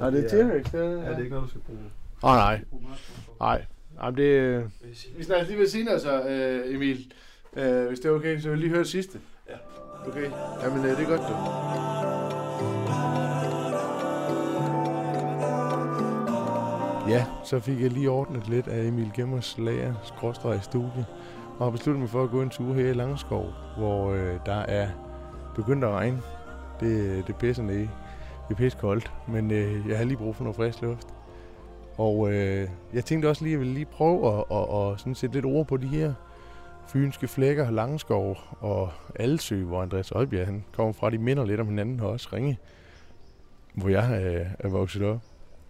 ja, 0.04 0.10
det 0.10 0.24
er 0.24 0.28
T-Rex, 0.28 0.76
ja. 0.76 0.84
Ja, 0.84 0.96
det 0.96 1.14
er 1.14 1.18
ikke 1.18 1.30
noget, 1.30 1.44
du 1.44 1.50
skal 1.50 1.60
bruge. 1.60 1.78
Åh 2.22 2.30
oh, 2.30 2.36
nej. 2.36 2.60
Nej. 3.40 3.64
Jamen 4.02 4.16
det... 4.16 4.62
Vi 5.16 5.24
snakker 5.24 5.46
lige 5.46 5.58
ved 5.58 5.68
siden 5.68 5.88
af 5.88 6.00
så, 6.00 6.20
uh, 6.20 6.74
Emil. 6.74 7.12
Uh, 7.52 7.86
hvis 7.86 8.00
det 8.00 8.08
er 8.08 8.14
okay, 8.14 8.40
så 8.40 8.48
vil 8.48 8.50
jeg 8.50 8.58
lige 8.58 8.70
høre 8.70 8.78
det 8.78 8.88
sidste. 8.88 9.18
Ja. 9.50 9.54
Okay. 10.08 10.30
Jamen 10.62 10.78
uh, 10.78 10.84
det 10.86 11.00
er 11.00 11.08
godt, 11.08 11.20
du. 11.20 11.34
Ja, 17.08 17.26
så 17.44 17.60
fik 17.60 17.80
jeg 17.80 17.90
lige 17.90 18.10
ordnet 18.10 18.48
lidt 18.48 18.68
af 18.68 18.84
Emil 18.84 19.10
Gemmers 19.14 19.58
lager, 19.58 19.94
skråstrej 20.04 20.60
studie, 20.60 21.06
og 21.58 21.66
har 21.66 21.70
besluttet 21.70 22.00
mig 22.00 22.10
for 22.10 22.24
at 22.24 22.30
gå 22.30 22.42
en 22.42 22.50
tur 22.50 22.74
her 22.74 22.90
i 22.90 22.92
Langskov, 22.92 23.52
hvor 23.76 24.10
øh, 24.12 24.38
der 24.46 24.54
er 24.54 24.88
begyndt 25.54 25.84
at 25.84 25.90
regne. 25.90 26.22
Det, 26.80 27.26
det 27.26 27.36
pisser 27.36 27.62
ned. 27.62 27.78
Det 28.48 28.50
er 28.50 28.54
pisse 28.54 28.78
koldt, 28.78 29.12
men 29.28 29.50
øh, 29.50 29.88
jeg 29.88 29.98
har 29.98 30.04
lige 30.04 30.16
brug 30.16 30.36
for 30.36 30.44
noget 30.44 30.56
frisk 30.56 30.82
luft. 30.82 31.13
Og 31.96 32.32
øh, 32.32 32.68
jeg 32.92 33.04
tænkte 33.04 33.28
også 33.28 33.44
lige, 33.44 33.52
at 33.52 33.52
jeg 33.52 33.60
ville 33.60 33.74
lige 33.74 33.86
prøve 33.86 34.38
at, 34.38 34.44
at, 34.50 34.62
at, 34.62 34.92
at 34.92 35.00
sådan 35.00 35.14
sætte 35.14 35.36
lidt 35.36 35.44
ord 35.44 35.66
på 35.66 35.76
de 35.76 35.86
her 35.86 36.14
fynske 36.88 37.28
flækker, 37.28 37.70
Langskov 37.70 38.38
og 38.60 38.90
Alsø, 39.14 39.64
hvor 39.64 39.82
Andreas 39.82 40.12
Oddbjerg 40.12 40.46
han 40.46 40.64
kommer 40.72 40.92
fra. 40.92 41.10
De 41.10 41.18
minder 41.18 41.44
lidt 41.44 41.60
om 41.60 41.68
hinanden 41.68 42.00
og 42.00 42.10
også 42.10 42.28
Ringe, 42.32 42.58
hvor 43.74 43.88
jeg 43.88 44.22
øh, 44.24 44.46
er 44.58 44.68
vokset 44.68 45.02
op. 45.02 45.20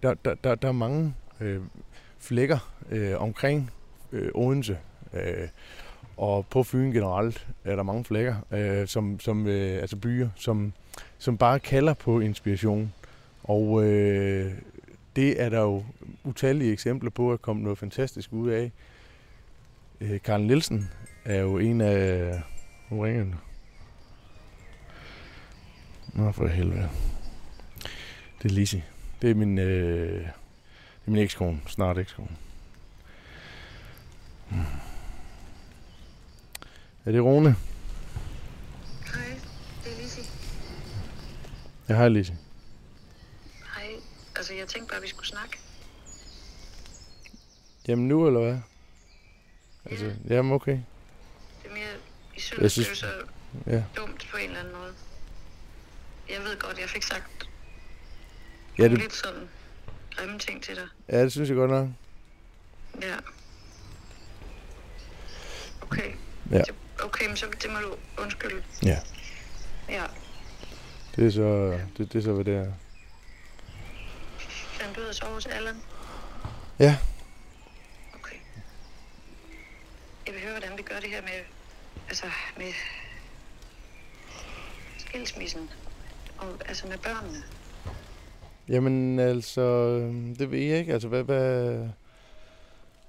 der, 0.02 0.14
der, 0.14 0.34
der, 0.44 0.54
der 0.54 0.68
er 0.68 0.72
mange 0.72 1.14
øh, 1.40 1.60
flækker 2.18 2.72
øh, 2.90 3.20
omkring 3.20 3.70
øh, 4.12 4.30
Odense. 4.34 4.78
Øh, 5.12 5.48
og 6.16 6.46
på 6.46 6.62
Fyn 6.62 6.92
generelt 6.92 7.46
er 7.64 7.76
der 7.76 7.82
mange 7.82 8.04
flækker, 8.04 8.34
øh, 8.50 8.86
som, 8.86 9.20
som, 9.20 9.46
øh, 9.46 9.80
altså 9.80 9.96
byer, 9.96 10.28
som, 10.36 10.72
som 11.18 11.38
bare 11.38 11.60
kalder 11.60 11.94
på 11.94 12.20
inspiration. 12.20 12.92
Og 13.42 13.84
øh, 13.84 14.52
det 15.16 15.42
er 15.42 15.48
der 15.48 15.60
jo 15.60 15.84
utallige 16.24 16.72
eksempler 16.72 17.10
på 17.10 17.32
at 17.32 17.42
komme 17.42 17.62
noget 17.62 17.78
fantastisk 17.78 18.32
ud 18.32 18.50
af. 18.50 18.72
Øh, 20.00 20.20
Karl 20.20 20.40
Nielsen 20.40 20.90
er 21.24 21.40
jo 21.40 21.58
en 21.58 21.80
af... 21.80 22.40
Nu 22.90 23.00
ringer 23.00 23.22
den. 23.24 23.34
Nå, 26.12 26.32
for 26.32 26.46
helvede. 26.46 26.90
Det 28.42 28.50
er 28.50 28.54
Lisi. 28.54 28.82
Det 29.22 29.30
er 29.30 29.34
min, 29.34 29.58
øh, 29.58 30.20
det 30.20 31.06
er 31.06 31.10
min 31.10 31.22
ekskone. 31.22 31.60
Snart 31.66 31.98
ekskone. 31.98 32.36
Hmm. 34.48 34.64
Er 37.04 37.12
det 37.12 37.22
Rune? 37.22 37.56
Hej, 39.14 39.38
det 39.84 39.92
er 39.92 40.02
Lizzie. 40.02 40.24
Ja, 41.88 41.94
hej 41.94 42.08
Lisi. 42.08 42.32
Hej. 43.74 43.90
Altså, 44.36 44.54
jeg 44.54 44.68
tænkte 44.68 44.88
bare, 44.88 44.96
at 44.96 45.02
vi 45.02 45.08
skulle 45.08 45.26
snakke. 45.26 45.63
Jamen 47.88 48.08
nu, 48.08 48.26
eller 48.26 48.40
hvad? 48.40 48.58
Altså, 49.84 50.12
jamen 50.28 50.52
okay. 50.52 50.72
Det 51.62 51.70
er 51.70 51.74
mere... 51.74 51.86
I 52.36 52.40
synes, 52.40 52.62
Jeg 52.62 52.70
synes- 52.70 52.88
det 52.88 52.94
er 52.94 52.96
så 52.96 53.26
Ja. 53.70 53.82
dumt 53.96 54.28
på 54.30 54.36
en 54.36 54.44
eller 54.44 54.58
anden 54.60 54.74
måde. 54.74 54.94
Jeg 56.30 56.40
ved 56.42 56.58
godt, 56.58 56.78
jeg 56.80 56.88
fik 56.88 57.02
sagt 57.02 57.48
Ja, 58.78 58.82
ja, 58.82 58.88
det, 58.88 58.98
lidt 58.98 59.12
sådan 59.14 59.48
grimme 60.16 60.38
ting 60.38 60.62
til 60.62 60.74
dig. 60.76 60.88
ja, 61.08 61.22
det 61.22 61.32
synes 61.32 61.48
jeg 61.48 61.56
godt 61.56 61.70
nok. 61.70 61.88
Ja. 63.02 63.14
Okay. 65.82 66.12
Ja. 66.50 66.58
Det, 66.58 66.74
okay, 67.02 67.26
men 67.28 67.36
så 67.36 67.46
det 67.62 67.70
må 67.70 67.78
du 67.78 67.96
undskylde. 68.22 68.64
Ja. 68.82 68.98
Ja. 69.88 70.04
Det 71.16 71.26
er 71.26 71.30
så, 71.30 71.78
det, 71.98 72.12
det 72.12 72.18
er 72.18 72.22
så, 72.22 72.32
hvad 72.32 72.44
det 72.44 72.54
er. 72.56 72.72
Fandt 74.80 74.96
du 74.96 75.00
ud 75.00 75.04
af 75.04 75.08
at 75.10 75.16
sove 75.16 75.32
hos 75.34 75.46
Allan? 75.46 75.76
Ja. 76.78 76.96
Okay. 78.14 78.36
Jeg 80.26 80.34
vil 80.34 80.42
høre, 80.42 80.58
hvordan 80.58 80.78
vi 80.78 80.82
gør 80.82 81.00
det 81.00 81.10
her 81.10 81.22
med... 81.22 81.40
Altså, 82.08 82.26
med... 82.56 82.72
Skilsmissen. 84.98 85.70
Og, 86.38 86.48
altså 86.66 86.86
med 86.86 86.98
børnene. 86.98 87.42
Jamen 88.68 89.18
altså, 89.18 89.96
det 90.38 90.50
ved 90.50 90.58
jeg 90.58 90.78
ikke. 90.78 90.92
Altså, 90.92 91.08
hvad, 91.08 91.22
hvad, 91.22 91.88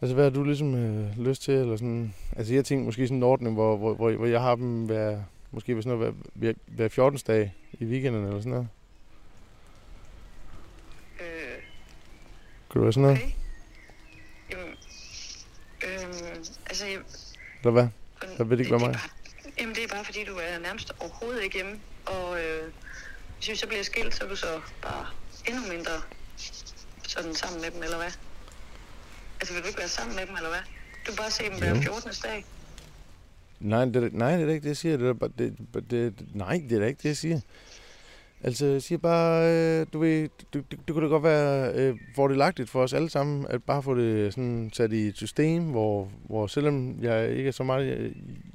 altså, 0.02 0.16
hvad 0.16 0.24
har 0.24 0.32
du 0.32 0.44
ligesom 0.44 0.76
øh, 0.76 1.20
lyst 1.20 1.42
til? 1.42 1.54
Eller 1.54 1.76
sådan? 1.76 2.14
Altså, 2.36 2.54
jeg 2.54 2.66
tænkte 2.66 2.86
måske 2.86 3.08
sådan 3.08 3.18
en 3.18 3.24
ordning, 3.24 3.54
hvor, 3.54 3.78
hvor, 3.78 3.94
hvor, 3.94 4.12
hvor 4.12 4.26
jeg 4.26 4.42
har 4.42 4.56
dem 4.56 4.86
hver, 4.86 5.22
måske 5.52 5.74
hver, 5.74 5.82
sådan 5.84 5.98
noget, 5.98 6.14
hver, 6.14 6.24
hver, 6.34 6.54
hver 6.68 6.88
14. 6.88 7.20
dag 7.28 7.54
i 7.74 7.86
weekenden 7.86 8.26
eller 8.26 8.40
sådan 8.40 8.52
noget. 8.52 8.68
Øh, 11.22 11.62
Kunne 12.70 12.80
det 12.80 12.86
være 12.86 12.94
sådan 12.94 13.02
noget? 13.02 13.18
okay. 13.18 13.32
Jamen, 14.52 14.76
øhm, 15.84 16.46
altså, 16.70 16.86
jeg, 16.86 17.00
Eller 17.66 17.72
hvad? 17.72 17.88
Jeg 18.38 18.50
ved 18.50 18.58
det 18.58 18.64
ikke, 18.66 18.78
hvad 18.78 18.80
det 18.80 18.88
mig. 18.88 19.00
bare, 19.44 19.52
jamen, 19.60 19.76
det 19.76 19.84
er 19.84 19.88
bare 19.88 20.06
fordi, 20.06 20.24
du 20.24 20.36
er 20.36 20.60
nærmest 20.60 20.92
overhovedet 21.00 21.44
ikke 21.44 21.56
hjemme. 21.56 21.80
Og 22.06 22.42
øh, 22.42 22.64
hvis 23.38 23.50
vi 23.50 23.56
så 23.56 23.68
bliver 23.68 23.84
skilt, 23.84 24.16
så 24.16 24.24
er 24.24 24.30
du 24.30 24.36
så 24.36 24.62
bare 24.82 25.06
endnu 25.48 25.62
mindre 25.74 25.92
sådan 27.08 27.36
sammen 27.36 27.62
med 27.62 27.72
dem, 27.72 27.84
eller 27.84 27.98
hvad? 27.98 28.12
Altså, 29.40 29.54
vil 29.54 29.64
du 29.64 29.68
ikke 29.68 29.80
være 29.80 29.88
sammen 29.90 30.16
med 30.16 30.26
dem, 30.28 30.36
eller 30.36 30.50
hvad? 30.50 30.60
Du 31.06 31.12
vil 31.12 31.18
bare 31.18 31.32
se 31.32 31.44
dem 31.44 31.58
hver 31.58 31.76
Jo. 31.76 31.82
14. 31.82 32.12
dag. 32.24 32.46
Nej, 33.60 33.86
det, 33.86 33.96
er- 34.04 34.10
nej, 34.12 34.32
det 34.38 34.50
er 34.50 34.54
ikke 34.54 34.64
det, 34.64 34.68
jeg 34.68 34.78
siger. 34.78 34.98
Det 34.98 35.08
er, 35.10 35.28
det, 35.28 35.58
det, 35.74 35.92
det, 35.92 36.36
nej, 36.36 36.62
det 36.70 36.82
er 36.82 36.86
ikke 36.88 36.98
det, 36.98 37.06
jeg 37.10 37.18
siger. 37.18 37.40
Altså, 38.46 38.66
jeg 38.66 38.82
siger 38.82 38.98
bare, 38.98 39.52
øh, 39.52 39.86
du 39.94 40.00
ved, 40.00 40.22
det, 40.22 40.54
det, 40.54 40.66
det 40.72 40.94
kunne 40.94 41.04
da 41.04 41.10
godt 41.10 41.24
være 41.24 41.72
øh, 41.74 41.98
fordelagtigt 42.16 42.70
for 42.70 42.84
os 42.84 42.94
alle 42.94 43.10
sammen, 43.10 43.48
at 43.50 43.64
bare 43.64 43.84
få 43.84 43.96
det 43.96 44.34
sådan 44.34 44.72
sat 44.74 44.92
i 44.92 45.08
et 45.08 45.18
system, 45.18 45.64
hvor, 45.64 46.12
hvor 46.24 46.48
selvom 46.48 46.98
jeg 47.02 47.32
ikke 47.32 47.48
er 47.48 47.52
så 47.52 47.64
meget 47.64 47.98
øh, 47.98 48.12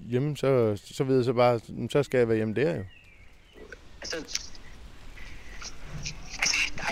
hjemme, 0.09 0.37
så, 0.37 0.81
så 0.85 1.05
ved 1.05 1.17
jeg 1.17 1.25
så 1.25 1.33
bare, 1.33 1.61
så 1.91 2.03
skal 2.03 2.19
jeg 2.19 2.29
være 2.29 2.37
hjemme 2.37 2.55
der 2.55 2.77
jo. 2.77 2.83
Altså, 4.03 4.50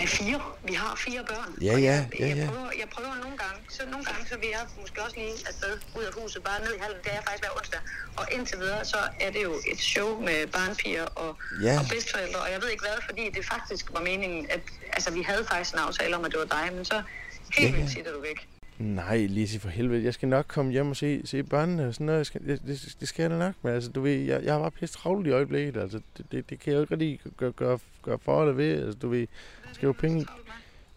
er 0.03 0.07
fire. 0.07 0.41
Vi 0.63 0.73
har 0.73 0.95
fire 1.05 1.23
børn. 1.31 1.51
Ja, 1.61 1.65
ja, 1.65 1.73
jeg, 1.77 2.07
ja, 2.19 2.27
jeg, 2.27 2.37
ja. 2.37 2.47
Prøver, 2.47 2.71
jeg 2.81 2.87
prøver 2.95 3.15
nogle 3.23 3.37
gange, 3.43 3.59
så 3.69 3.81
nogle 3.93 4.05
gange, 4.05 4.21
så 4.29 4.35
vil 4.37 4.49
jeg 4.49 4.63
måske 4.81 5.01
også 5.03 5.15
lige 5.15 5.33
afsted 5.47 5.73
ud 5.97 6.03
af 6.03 6.13
huset, 6.21 6.43
bare 6.43 6.59
ned 6.65 6.73
i 6.75 6.79
hallen. 6.79 6.97
Det 7.03 7.09
er 7.11 7.15
jeg 7.19 7.23
faktisk 7.27 7.43
hver 7.43 7.57
onsdag. 7.57 7.79
Og 8.17 8.25
indtil 8.31 8.57
videre, 8.59 8.85
så 8.85 8.97
er 9.19 9.31
det 9.31 9.43
jo 9.43 9.53
et 9.71 9.79
show 9.79 10.09
med 10.21 10.47
barnpiger 10.47 11.05
og, 11.05 11.35
Ja. 11.61 11.79
og 11.79 11.85
bedsteforældre. 11.89 12.39
Og 12.45 12.51
jeg 12.51 12.61
ved 12.61 12.69
ikke 12.69 12.83
hvad, 12.87 12.97
fordi 13.09 13.29
det 13.29 13.45
faktisk 13.45 13.85
var 13.93 14.01
meningen, 14.01 14.45
at 14.49 14.61
altså, 14.93 15.11
vi 15.11 15.21
havde 15.21 15.45
faktisk 15.51 15.73
en 15.73 15.79
aftale 15.79 16.15
om, 16.17 16.25
at 16.25 16.31
det 16.31 16.39
var 16.39 16.45
dig, 16.57 16.73
men 16.75 16.85
så 16.85 16.95
helt 16.95 17.57
Ja, 17.57 17.63
ja. 17.63 17.71
vildt 17.77 17.91
sitter 17.91 18.11
du 18.13 18.21
væk. 18.21 18.47
Nej, 18.79 19.25
Lise, 19.25 19.59
for 19.59 19.69
helvede. 19.69 20.03
Jeg 20.03 20.13
skal 20.13 20.29
nok 20.29 20.45
komme 20.47 20.71
hjem 20.71 20.89
og 20.89 20.95
se, 20.95 21.21
se 21.25 21.43
børnene 21.43 21.87
og 21.87 21.93
sådan 21.93 22.05
noget. 22.05 22.17
Jeg 22.17 22.25
skal, 22.25 22.47
det, 22.47 22.61
det, 22.67 22.95
det 22.99 23.07
skal 23.07 23.23
jeg 23.23 23.31
da 23.31 23.37
nok. 23.37 23.53
Men 23.61 23.73
altså, 23.73 23.91
du 23.91 24.01
ved, 24.01 24.11
jeg, 24.11 24.43
jeg 24.43 24.53
har 24.53 24.59
bare 24.59 24.71
pisse 24.71 24.95
travlt 24.95 25.27
i 25.27 25.31
øjeblikket. 25.31 25.77
Altså, 25.77 26.01
det, 26.17 26.25
det, 26.31 26.49
det 26.49 26.59
kan 26.59 26.73
jeg 26.73 26.77
jo 26.77 26.81
ikke 26.81 26.93
rigtig 26.93 27.19
gøre, 27.37 27.51
gøre, 27.51 27.79
gøre 28.01 28.19
for 28.19 28.41
eller 28.41 28.53
ved. 28.53 28.83
Altså, 28.83 28.99
du 28.99 29.09
ved, 29.09 29.27
skal 29.73 29.87
jo 29.87 29.91
penge... 29.91 30.25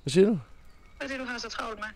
Hvad 0.02 0.10
siger 0.10 0.26
du? 0.26 0.38
Hvad 0.98 1.08
er 1.08 1.12
det, 1.12 1.20
du 1.20 1.24
har 1.24 1.38
så 1.38 1.48
travlt 1.48 1.78
med? 1.78 1.86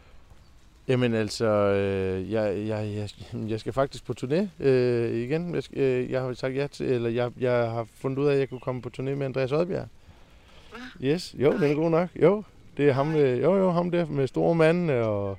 Jamen 0.88 1.14
altså, 1.14 1.47
øh, 1.47 2.33
jeg, 2.33 2.66
jeg, 2.66 2.93
jeg, 2.95 3.11
jeg 3.49 3.61
skal 3.61 3.73
faktisk 3.73 4.05
på 4.05 4.14
turné 4.21 4.64
øh, 4.64 5.14
igen. 5.14 5.55
Jeg, 5.55 5.78
øh, 5.78 6.11
jeg 6.11 6.23
har 6.23 6.33
sagt 6.33 6.57
ja 6.57 6.66
til, 6.66 6.87
eller 6.87 7.11
jeg, 7.11 7.31
jeg 7.38 7.71
har 7.71 7.87
fundet 7.95 8.19
ud 8.19 8.26
af, 8.26 8.33
at 8.33 8.38
jeg 8.38 8.49
kunne 8.49 8.61
komme 8.61 8.83
på 8.83 8.90
turné 8.99 9.02
med 9.02 9.26
Andreas 9.26 9.52
Oddbjerg. 9.52 9.88
Hvad? 10.71 11.11
Yes, 11.11 11.35
jo, 11.38 11.52
den 11.52 11.62
er 11.71 11.75
god 11.75 11.90
nok. 11.90 12.09
Jo, 12.23 12.45
det 12.76 12.88
er 12.88 12.93
ham, 12.93 13.14
øh, 13.14 13.43
jo, 13.43 13.57
jo, 13.57 13.71
ham 13.71 13.90
der 13.90 14.07
med 14.07 14.26
store 14.26 14.55
mand, 14.55 14.90
og 14.90 15.38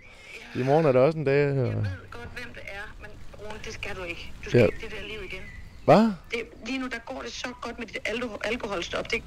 i 0.56 0.64
morgen 0.64 0.86
er 0.86 0.92
der 0.92 1.00
også 1.00 1.18
en 1.18 1.24
dag. 1.26 1.40
Jeg 1.40 1.50
Og, 1.50 1.56
ved 1.58 1.74
godt, 2.12 2.30
hvem 2.36 2.54
det 2.54 2.64
er, 2.66 2.86
men 3.02 3.10
Rune, 3.40 3.60
det 3.66 3.74
skal 3.74 3.96
du 3.96 4.04
ikke. 4.04 4.32
Du 4.46 4.50
skal 4.50 4.60
Ja. 4.60 4.66
ikke 4.66 4.78
det 4.82 4.92
der 4.92 5.08
liv 5.08 5.24
igen. 5.26 5.42
hvad? 5.86 6.12
det, 6.32 6.42
lige 6.66 6.80
nu 6.80 6.88
der 6.88 7.00
går 7.06 7.22
det 7.22 7.32
så 7.32 7.48
godt 7.62 7.80
med 7.80 7.88
dit 7.88 7.98
alko- 8.08 8.38
alkoholstop. 8.44 9.12
Det, 9.12 9.24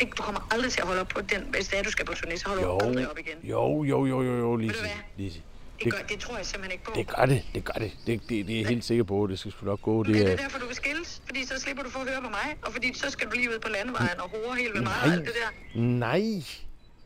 det, 0.00 0.08
du 0.18 0.22
kommer 0.22 0.48
aldrig 0.54 0.72
til 0.72 0.80
at 0.80 0.86
holde 0.86 1.00
op 1.00 1.08
på 1.08 1.20
den. 1.20 1.42
Hvis 1.50 1.68
det 1.68 1.78
er, 1.78 1.82
du 1.82 1.90
skal 1.90 2.04
på 2.06 2.12
turné, 2.12 2.36
så 2.36 2.48
holder 2.48 2.62
Jo, 2.62 2.78
du 2.78 2.84
aldrig 2.86 3.10
op 3.10 3.18
igen. 3.18 3.38
jo, 3.42 3.84
jo, 3.84 4.06
jo, 4.06 4.22
jo, 4.22 4.38
jo, 4.38 4.56
Lise. 4.56 4.74
du 4.74 4.80
hvad? 4.80 4.90
Lise. 5.16 5.40
Det, 5.78 5.84
det- 5.84 5.92
gør, 5.92 5.98
det 6.08 6.18
tror 6.18 6.36
jeg 6.36 6.46
simpelthen 6.46 6.72
ikke 6.72 6.84
på. 6.84 6.92
Det 6.94 7.06
gør 7.06 7.26
det, 7.26 7.42
det 7.54 7.64
gør 7.64 7.72
det. 7.72 7.92
Det, 8.06 8.20
det, 8.28 8.46
det 8.46 8.54
er 8.54 8.58
jeg 8.60 8.68
helt 8.68 8.84
sikker 8.84 9.04
på, 9.04 9.26
det 9.30 9.38
skal 9.38 9.52
sgu 9.52 9.66
nok 9.66 9.82
gå. 9.82 10.02
Det 10.02 10.14
Det 10.14 10.22
er 10.28 10.32
er, 10.32 10.36
derfor, 10.36 10.58
du 10.58 10.66
vil 10.66 10.76
skilles. 10.76 11.22
Fordi 11.26 11.46
så 11.46 11.60
slipper 11.60 11.82
du 11.82 11.90
for 11.90 12.00
at 12.00 12.08
høre 12.10 12.22
på 12.22 12.28
mig. 12.28 12.56
Og 12.62 12.72
fordi 12.72 12.94
så 12.94 13.10
skal 13.10 13.26
du 13.26 13.32
lige 13.36 13.48
ud 13.50 13.58
på 13.58 13.68
landevejen 13.68 14.20
og 14.20 14.30
hore 14.30 14.56
helt 14.58 14.74
ved 14.74 14.80
mig 14.82 14.92
og 15.04 15.12
alt 15.12 15.24
det 15.24 15.32
der. 15.74 15.80
nej, 15.80 16.22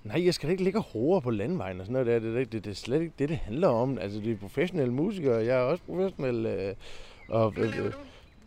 nej, 0.05 0.25
jeg 0.25 0.35
skal 0.35 0.51
ikke 0.51 0.65
ligge 0.65 0.79
og 0.79 1.23
på 1.23 1.31
landvejen 1.31 1.81
og 1.81 1.87
sådan 1.87 2.05
noget. 2.05 2.23
Det, 2.23 2.31
er 2.33 2.39
det, 2.39 2.53
det, 2.53 2.65
det 2.65 2.71
er 2.71 2.75
slet 2.75 3.01
ikke 3.01 3.13
det, 3.19 3.29
det 3.29 3.37
handler 3.37 3.69
om. 3.69 3.99
Altså, 3.99 4.21
det 4.21 4.33
er 4.33 4.37
professionelle 4.37 4.93
musikere, 4.95 5.37
jeg 5.37 5.57
er 5.57 5.61
også 5.63 5.85
professionel. 5.87 6.47
Øh, 6.47 6.75
og, 7.29 7.55
øh, 7.57 7.79
øh, 7.87 7.93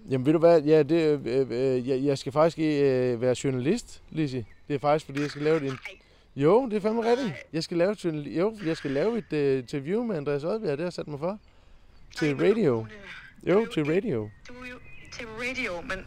jamen, 0.10 0.26
ved 0.26 0.34
du 0.34 0.40
hvad, 0.40 0.62
ja, 0.62 0.84
det, 0.84 1.28
øh, 1.28 1.48
øh, 1.52 1.90
jeg, 1.90 2.04
jeg 2.04 2.18
skal 2.18 2.32
faktisk 2.32 2.60
øh, 2.60 3.22
være 3.22 3.36
journalist, 3.44 4.02
Lise. 4.12 4.46
Det 4.68 4.74
er 4.74 4.80
faktisk, 4.80 5.06
fordi 5.06 5.22
jeg 5.22 5.30
skal 5.30 5.42
lave 5.44 5.58
et, 5.58 5.62
in- 5.64 5.68
Nej, 5.70 6.00
Jo, 6.36 6.66
det 6.70 6.76
er 6.76 6.80
fandme 6.82 7.02
rigtigt. 7.12 7.32
Jeg 7.54 7.64
skal 7.64 7.78
lave, 7.78 7.92
et 7.92 8.06
jo, 8.38 8.58
jeg 8.66 8.78
skal 8.78 8.92
lave 8.92 9.18
et 9.18 9.34
uh, 9.54 9.60
interview 9.60 10.04
med 10.04 10.16
Andreas 10.18 10.44
Oddbjerg, 10.44 10.72
det 10.72 10.80
har 10.80 10.86
jeg 10.86 10.94
sat 10.94 11.08
mig 11.08 11.20
for. 11.20 11.40
Til 12.18 12.38
radio. 12.38 12.86
Jo, 13.48 13.66
til 13.74 13.86
radio. 13.86 14.30
Du 14.48 14.54
er 14.54 14.68
jo 14.70 14.76
til 15.14 15.26
radio, 15.28 15.82
men, 15.82 16.06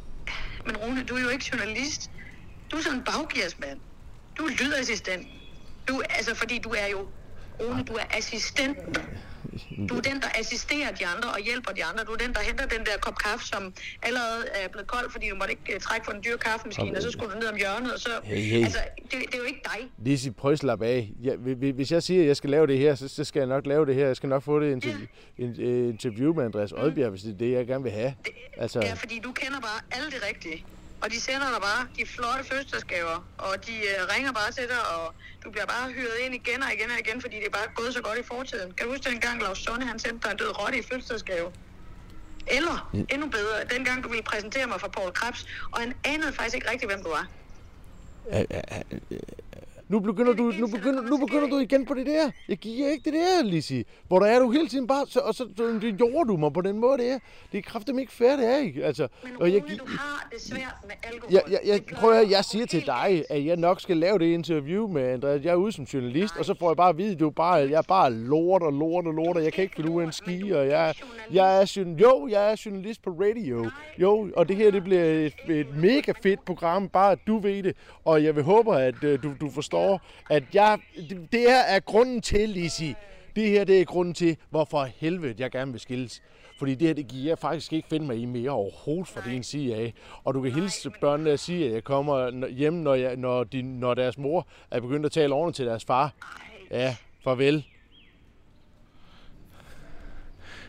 men 0.67 0.77
Rune, 0.77 1.05
du 1.09 1.15
er 1.15 1.21
jo 1.21 1.29
ikke 1.29 1.45
journalist. 1.53 2.11
Du 2.71 2.77
er 2.77 2.81
sådan 2.81 2.99
en 2.99 3.05
baggearsmand. 3.05 3.79
Du 4.39 4.43
er 4.45 4.51
lydassistent. 4.65 5.27
Du, 5.89 6.03
altså, 6.11 6.35
fordi 6.35 6.59
du 6.59 6.69
er 6.69 6.87
jo... 6.93 7.07
Rune, 7.61 7.85
du 7.85 7.93
er 7.93 8.05
assistent. 8.17 8.79
Du 9.89 9.97
er 9.97 10.01
den, 10.01 10.21
der 10.21 10.29
assisterer 10.39 10.93
de 10.95 11.07
andre 11.07 11.29
og 11.31 11.41
hjælper 11.41 11.73
de 11.73 11.85
andre. 11.85 12.05
Du 12.05 12.13
er 12.13 12.17
den, 12.17 12.33
der 12.35 12.41
henter 12.41 12.67
den 12.67 12.81
der 12.87 12.97
kop 13.01 13.19
kaffe, 13.19 13.47
som 13.47 13.75
allerede 14.03 14.45
er 14.55 14.69
blevet 14.69 14.87
kold, 14.87 15.11
fordi 15.11 15.29
du 15.29 15.35
måtte 15.37 15.51
ikke 15.53 15.75
uh, 15.77 15.81
trække 15.81 16.05
for 16.05 16.13
en 16.13 16.25
dyr 16.25 16.37
kaffemaskine, 16.37 16.97
og 16.97 17.03
så 17.03 17.11
skulle 17.11 17.33
du 17.35 17.39
ned 17.39 17.47
om 17.49 17.57
hjørnet, 17.57 17.93
og 17.95 18.01
så... 18.01 18.11
Hey, 18.25 18.37
hey. 18.37 18.65
Altså, 18.65 18.79
det, 19.03 19.11
det 19.13 19.35
er 19.35 19.39
jo 19.39 19.45
ikke 19.45 19.61
dig. 19.65 19.89
Lise, 20.05 20.33
prøv 20.33 20.53
at 20.53 20.59
slappe 20.59 20.87
af. 20.87 21.11
Ja, 21.23 21.35
hvi- 21.35 21.55
hvi- 21.55 21.71
hvis 21.73 21.93
jeg 21.93 22.03
siger, 22.03 22.21
at 22.23 22.27
jeg 22.27 22.37
skal 22.37 22.51
lave 22.51 22.67
det 22.67 22.79
her, 22.79 22.95
så, 22.95 23.09
så 23.09 23.25
skal 23.25 23.41
jeg 23.41 23.47
nok 23.49 23.67
lave 23.67 23.87
det 23.87 23.95
her. 23.95 24.07
Jeg 24.07 24.17
skal 24.17 24.29
nok 24.29 24.43
få 24.43 24.61
det 24.61 24.73
interview, 24.73 25.07
en, 25.39 25.57
øh, 25.61 25.89
interview 25.89 26.35
med 26.35 26.45
Andreas 26.45 26.73
Oddbjerg, 26.73 27.11
hvis 27.11 27.23
det 27.23 27.33
er 27.33 27.39
det, 27.39 27.53
jeg 27.53 27.67
gerne 27.67 27.83
vil 27.83 27.93
have. 27.93 28.15
Det, 28.25 28.33
Altså, 28.57 28.81
Ja, 28.81 28.93
fordi 28.93 29.19
du 29.19 29.33
kender 29.33 29.61
bare 29.61 29.81
alle 29.99 30.11
det 30.11 30.23
rigtige. 30.29 30.65
Og 31.03 31.11
de 31.13 31.21
sender 31.21 31.49
dig 31.55 31.61
bare 31.61 31.83
de 31.99 32.07
flotte 32.07 32.45
fødselsdagsgaver, 32.51 33.19
og 33.39 33.67
de 33.67 33.73
øh, 33.73 34.01
ringer 34.15 34.33
bare 34.33 34.51
til 34.53 34.67
dig, 34.69 34.83
og 34.97 35.15
du 35.45 35.51
bliver 35.51 35.67
bare 35.67 35.93
hyret 35.93 36.17
ind 36.25 36.35
igen 36.35 36.63
og 36.63 36.71
igen 36.77 36.91
og 36.91 36.99
igen, 37.05 37.21
fordi 37.21 37.37
det 37.37 37.47
er 37.47 37.51
bare 37.51 37.69
gået 37.75 37.95
så 37.95 38.03
godt 38.03 38.19
i 38.19 38.23
fortiden. 38.23 38.73
Kan 38.75 38.87
du 38.87 38.93
huske 38.93 39.11
dengang, 39.11 39.43
Lars 39.43 39.59
Sonne, 39.59 39.87
han 39.87 39.99
sendte 39.99 40.21
dig 40.25 40.33
en 40.33 40.39
død 40.39 40.61
rotte 40.61 40.79
i 40.79 40.83
fødselsdagsgave? 40.83 41.53
Eller, 42.47 42.91
endnu 43.11 43.29
bedre, 43.29 43.65
dengang 43.75 44.05
du 44.05 44.09
ville 44.09 44.23
præsentere 44.23 44.67
mig 44.67 44.81
for 44.81 44.89
Paul 44.89 45.13
Krebs, 45.13 45.47
og 45.73 45.81
han 45.81 45.95
anede 46.05 46.33
faktisk 46.33 46.55
ikke 46.55 46.71
rigtigt, 46.71 46.93
hvem 46.93 47.03
du 47.05 47.09
var. 47.09 47.27
Nu 49.89 50.01
begynder, 50.01 50.33
du, 50.33 50.43
nu, 50.43 50.67
begynder, 50.67 51.03
nu 51.03 51.17
begynder 51.17 51.49
du 51.49 51.59
igen 51.59 51.87
på 51.87 51.95
det 51.95 52.07
der. 52.07 52.31
Jeg 52.49 52.57
giver 52.57 52.91
ikke 52.91 53.05
det 53.05 53.13
der, 53.13 53.45
Lizzie. 53.45 53.85
Hvor 54.09 54.19
der 54.19 54.27
er 54.27 54.39
du 54.39 54.51
hele 54.51 54.69
tiden 54.69 54.87
bare, 54.87 55.07
så, 55.09 55.21
og 55.21 55.35
så, 55.35 55.49
så 55.57 55.79
det 55.83 56.01
jorder 56.01 56.25
du 56.25 56.37
mig 56.37 56.53
på 56.53 56.61
den 56.61 56.79
måde, 56.79 56.99
det 56.99 57.11
er. 57.11 57.19
Det 57.53 57.59
er 57.59 57.63
kraftigt 57.63 57.99
ikke 58.01 58.13
fair, 58.13 58.37
det 58.37 58.47
er 58.47 58.57
ikke. 58.57 58.85
Altså, 58.85 59.09
Men 59.23 59.33
og 59.41 59.53
jeg, 59.53 59.63
Rune, 59.63 59.77
du 59.77 59.85
har 59.87 60.29
det 60.33 60.41
svært 60.41 60.77
med 60.87 60.95
alkohol. 61.03 61.33
jeg, 61.33 61.43
jeg, 61.51 61.61
jeg, 61.67 61.97
prøv 61.97 62.11
at 62.11 62.17
høre, 62.17 62.31
jeg 62.31 62.45
siger 62.45 62.67
til 62.67 62.87
dig, 62.87 63.25
at 63.31 63.47
jeg 63.47 63.57
nok 63.57 63.81
skal 63.81 63.97
lave 63.97 64.19
det 64.19 64.25
interview 64.25 64.89
med 64.89 65.03
Andreas. 65.03 65.45
Jeg 65.45 65.51
er 65.51 65.57
ude 65.57 65.73
som 65.73 65.85
journalist, 65.85 66.37
og 66.37 66.45
så 66.45 66.55
får 66.59 66.71
jeg 66.71 66.77
bare 66.77 66.89
at 66.89 66.99
vide, 66.99 67.13
at 67.13 67.21
du 67.21 67.31
bare, 67.31 67.55
jeg 67.55 67.71
er 67.79 67.83
bare 67.89 68.13
lort 68.13 68.63
og 68.63 68.73
lort 68.73 69.07
og 69.07 69.13
lort, 69.15 69.37
og 69.37 69.45
jeg 69.45 69.53
kan 69.53 69.63
ikke 69.63 69.77
finde 69.77 69.91
ud 69.91 70.03
af 70.03 70.07
en 70.07 70.13
ski, 70.13 70.51
og 70.51 70.67
jeg, 70.67 70.95
jeg 71.33 71.63
er, 71.63 71.85
jo, 72.01 72.29
jeg 72.31 72.53
er 72.53 72.63
journalist 72.67 73.03
på 73.03 73.11
radio. 73.11 73.71
Jo, 73.99 74.31
og 74.37 74.49
det 74.49 74.57
her, 74.57 74.71
det 74.71 74.85
bliver 74.85 75.05
et, 75.05 75.35
et 75.49 75.77
mega 75.77 76.13
fedt 76.23 76.45
program, 76.45 76.89
bare 76.89 77.13
at 77.13 77.19
du 77.27 77.39
ved 77.39 77.63
det, 77.63 77.77
og 78.05 78.25
jeg 78.25 78.37
vil 78.37 78.45
håbe, 78.45 78.77
at 78.77 79.05
øh, 79.05 79.23
du, 79.23 79.33
du 79.41 79.51
forstår, 79.51 79.76
at 80.31 80.43
jeg, 80.55 80.79
det, 81.33 81.41
her 81.41 81.63
er 81.63 81.81
grunden 81.81 82.21
til, 82.21 82.49
Lizzie. 82.49 82.95
Det 83.37 83.49
her, 83.49 83.65
det 83.65 83.81
er 83.81 83.85
grunden 83.85 84.15
til, 84.15 84.37
hvorfor 84.51 84.85
helvede 84.85 85.35
jeg 85.39 85.51
gerne 85.51 85.73
vil 85.73 85.81
skilles. 85.81 86.23
Fordi 86.59 86.75
det 86.75 86.87
her, 86.87 86.95
det 86.95 87.09
giver 87.09 87.31
jeg 87.31 87.39
faktisk 87.39 87.73
ikke 87.73 87.89
finde 87.89 88.07
mig 88.07 88.17
i 88.17 88.25
mere 88.25 88.51
overhovedet 88.51 89.09
fra 89.09 89.31
din 89.31 89.43
side 89.43 89.75
af. 89.75 89.95
Og 90.25 90.35
du 90.35 90.43
kan 90.43 90.53
hilse 90.53 90.91
børnene 91.01 91.33
og 91.33 91.39
sige, 91.39 91.67
at 91.67 91.73
jeg 91.73 91.85
kommer 91.85 92.49
hjem, 92.49 92.73
når, 92.73 92.95
jeg, 92.95 93.17
når, 93.17 93.45
de, 93.45 93.63
når 93.63 93.95
deres 93.95 94.19
mor 94.19 94.47
er 94.71 94.81
begyndt 94.81 95.07
at 95.07 95.13
tale 95.13 95.35
ordentligt 95.35 95.57
til 95.57 95.67
deres 95.67 95.85
far. 95.85 96.13
Ja, 96.71 96.97
farvel. 97.25 97.67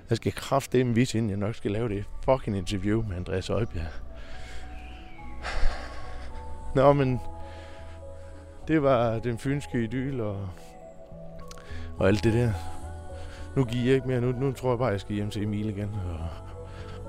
Jeg 0.09 0.17
skal 0.17 0.31
kraftedeme 0.31 0.95
vise, 0.95 1.17
inden 1.17 1.29
jeg 1.29 1.37
nok 1.39 1.55
skal 1.55 1.71
lave 1.71 1.89
det 1.89 2.05
fucking 2.25 2.57
interview 2.57 3.03
med 3.03 3.15
Andreas 3.15 3.49
Øjbjerg. 3.49 3.91
Nå, 6.75 6.93
men 6.93 7.19
det 8.67 8.83
var 8.83 9.19
den 9.19 9.37
fynske 9.37 9.83
idyl 9.83 10.19
og, 10.21 10.49
og 11.97 12.07
alt 12.07 12.23
det 12.23 12.33
der. 12.33 12.51
Nu 13.55 13.65
giver 13.65 13.85
jeg 13.85 13.95
ikke 13.95 14.07
mere. 14.07 14.21
Nu, 14.21 14.31
nu 14.31 14.51
tror 14.51 14.71
jeg 14.71 14.77
bare, 14.77 14.89
jeg 14.89 15.01
skal 15.01 15.15
hjem 15.15 15.29
til 15.29 15.43
Emil 15.43 15.69
igen 15.69 15.89
og, 16.09 16.27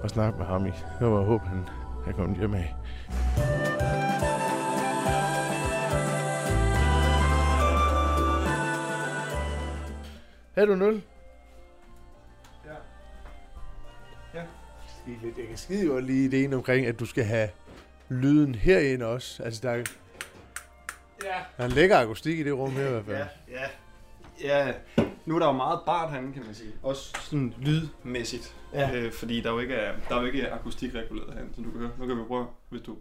og 0.03 0.11
snakke 0.11 0.38
med 0.38 0.47
ham. 0.47 0.67
i. 0.67 0.71
Jeg 1.00 1.12
var 1.12 1.25
håbe, 1.25 1.45
han 1.45 1.69
er 2.07 2.12
kommet 2.12 2.38
hjem 2.38 2.55
af. 2.55 2.75
Er 10.57 10.67
du 10.67 10.75
0? 10.75 11.03
Ja. 12.65 12.71
Ja. 14.35 14.43
Jeg 15.37 15.47
kan 15.49 15.57
skide 15.57 15.87
godt 15.87 16.05
lide 16.05 16.25
ideen 16.25 16.53
omkring, 16.53 16.87
at 16.87 17.00
du 17.00 17.07
skal 17.07 17.25
have 17.25 17.49
lyden 18.09 18.55
herinde 18.55 19.07
også. 19.07 19.43
Altså, 19.43 19.61
der 19.62 19.71
er. 19.71 19.85
Der 21.57 21.62
er 21.62 21.66
en 21.66 21.73
lækker 21.73 21.99
akustik 21.99 22.38
i 22.38 22.42
det 22.42 22.54
rum 22.54 22.71
her 22.71 22.87
i 22.88 22.90
hvert 22.90 23.04
fald. 23.04 23.16
Ja, 23.16 23.61
ja. 23.61 23.68
Ja, 24.42 24.73
nu 25.26 25.35
er 25.35 25.38
der 25.38 25.47
jo 25.47 25.52
meget 25.52 25.80
bart 25.87 26.11
herinde, 26.11 26.33
kan 26.33 26.45
man 26.45 26.54
sige. 26.54 26.73
Også 26.83 27.16
sådan 27.21 27.54
lydmæssigt. 27.59 28.57
Ja. 28.73 28.97
Øh, 28.97 29.12
fordi 29.12 29.40
der 29.40 29.49
er 29.49 29.52
jo 29.52 29.59
ikke, 29.59 29.75
er, 29.75 29.95
der 30.09 30.16
er 30.16 30.21
jo 30.21 30.26
ikke 30.26 30.50
akustikreguleret 30.50 31.35
herinde, 31.35 31.54
som 31.54 31.64
du 31.64 31.71
kan 31.71 31.80
høre. 31.80 31.90
Nu 31.99 32.07
kan 32.07 32.18
vi 32.18 32.23
prøve, 32.25 32.47
hvis 32.68 32.83
du... 32.83 32.97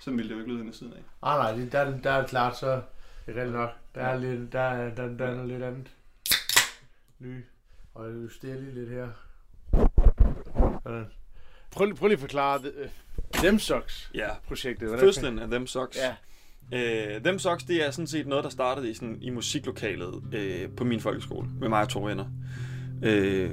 Sådan 0.00 0.18
ville 0.18 0.28
det 0.28 0.34
jo 0.34 0.40
ikke 0.40 0.50
lyde 0.50 0.62
henne 0.62 0.74
siden 0.74 0.92
af. 0.92 1.02
Ah, 1.22 1.38
nej, 1.38 1.52
det, 1.52 1.72
der, 1.72 1.98
der 1.98 2.10
er 2.10 2.26
klart, 2.26 2.56
så 2.56 2.82
det 3.26 3.36
er 3.36 3.40
rigtig 3.40 3.52
nok. 3.52 3.70
Der 3.94 4.00
er, 4.00 4.16
lidt, 4.16 4.52
der, 4.52 4.60
er, 4.60 4.94
der, 4.94 5.08
der 5.08 5.26
er 5.26 5.34
noget 5.34 5.48
lidt 5.48 5.62
andet. 5.62 5.90
Ny. 7.18 7.44
Og 7.94 8.06
jeg 8.08 8.14
justerer 8.14 8.60
lige 8.60 8.74
lidt 8.74 8.90
her. 8.90 9.08
Sådan. 10.82 11.06
Prøv, 11.70 11.94
prøv 11.94 12.08
lige 12.08 12.16
at 12.16 12.20
forklare 12.20 12.62
det. 12.62 12.90
Them 13.44 13.58
Socks 13.58 14.10
Ja, 14.14 14.28
projektet. 14.46 14.88
Hvordan 14.88 15.06
fødslen 15.06 15.38
af 15.38 15.48
Them 15.48 15.66
Socks. 15.66 15.98
Ja. 15.98 16.14
Øh, 17.14 17.20
Them 17.22 17.38
Socks, 17.38 17.64
det 17.64 17.86
er 17.86 17.90
sådan 17.90 18.06
set 18.06 18.26
noget, 18.26 18.44
der 18.44 18.50
startede 18.50 18.90
i, 18.90 18.94
sådan, 18.94 19.18
i 19.20 19.30
musiklokalet 19.30 20.22
øh, 20.32 20.68
på 20.76 20.84
min 20.84 21.00
folkeskole 21.00 21.48
med 21.60 21.68
mig 21.68 21.80
og 21.80 21.88
to 21.88 22.04
venner. 22.04 22.24
Øh, 23.02 23.50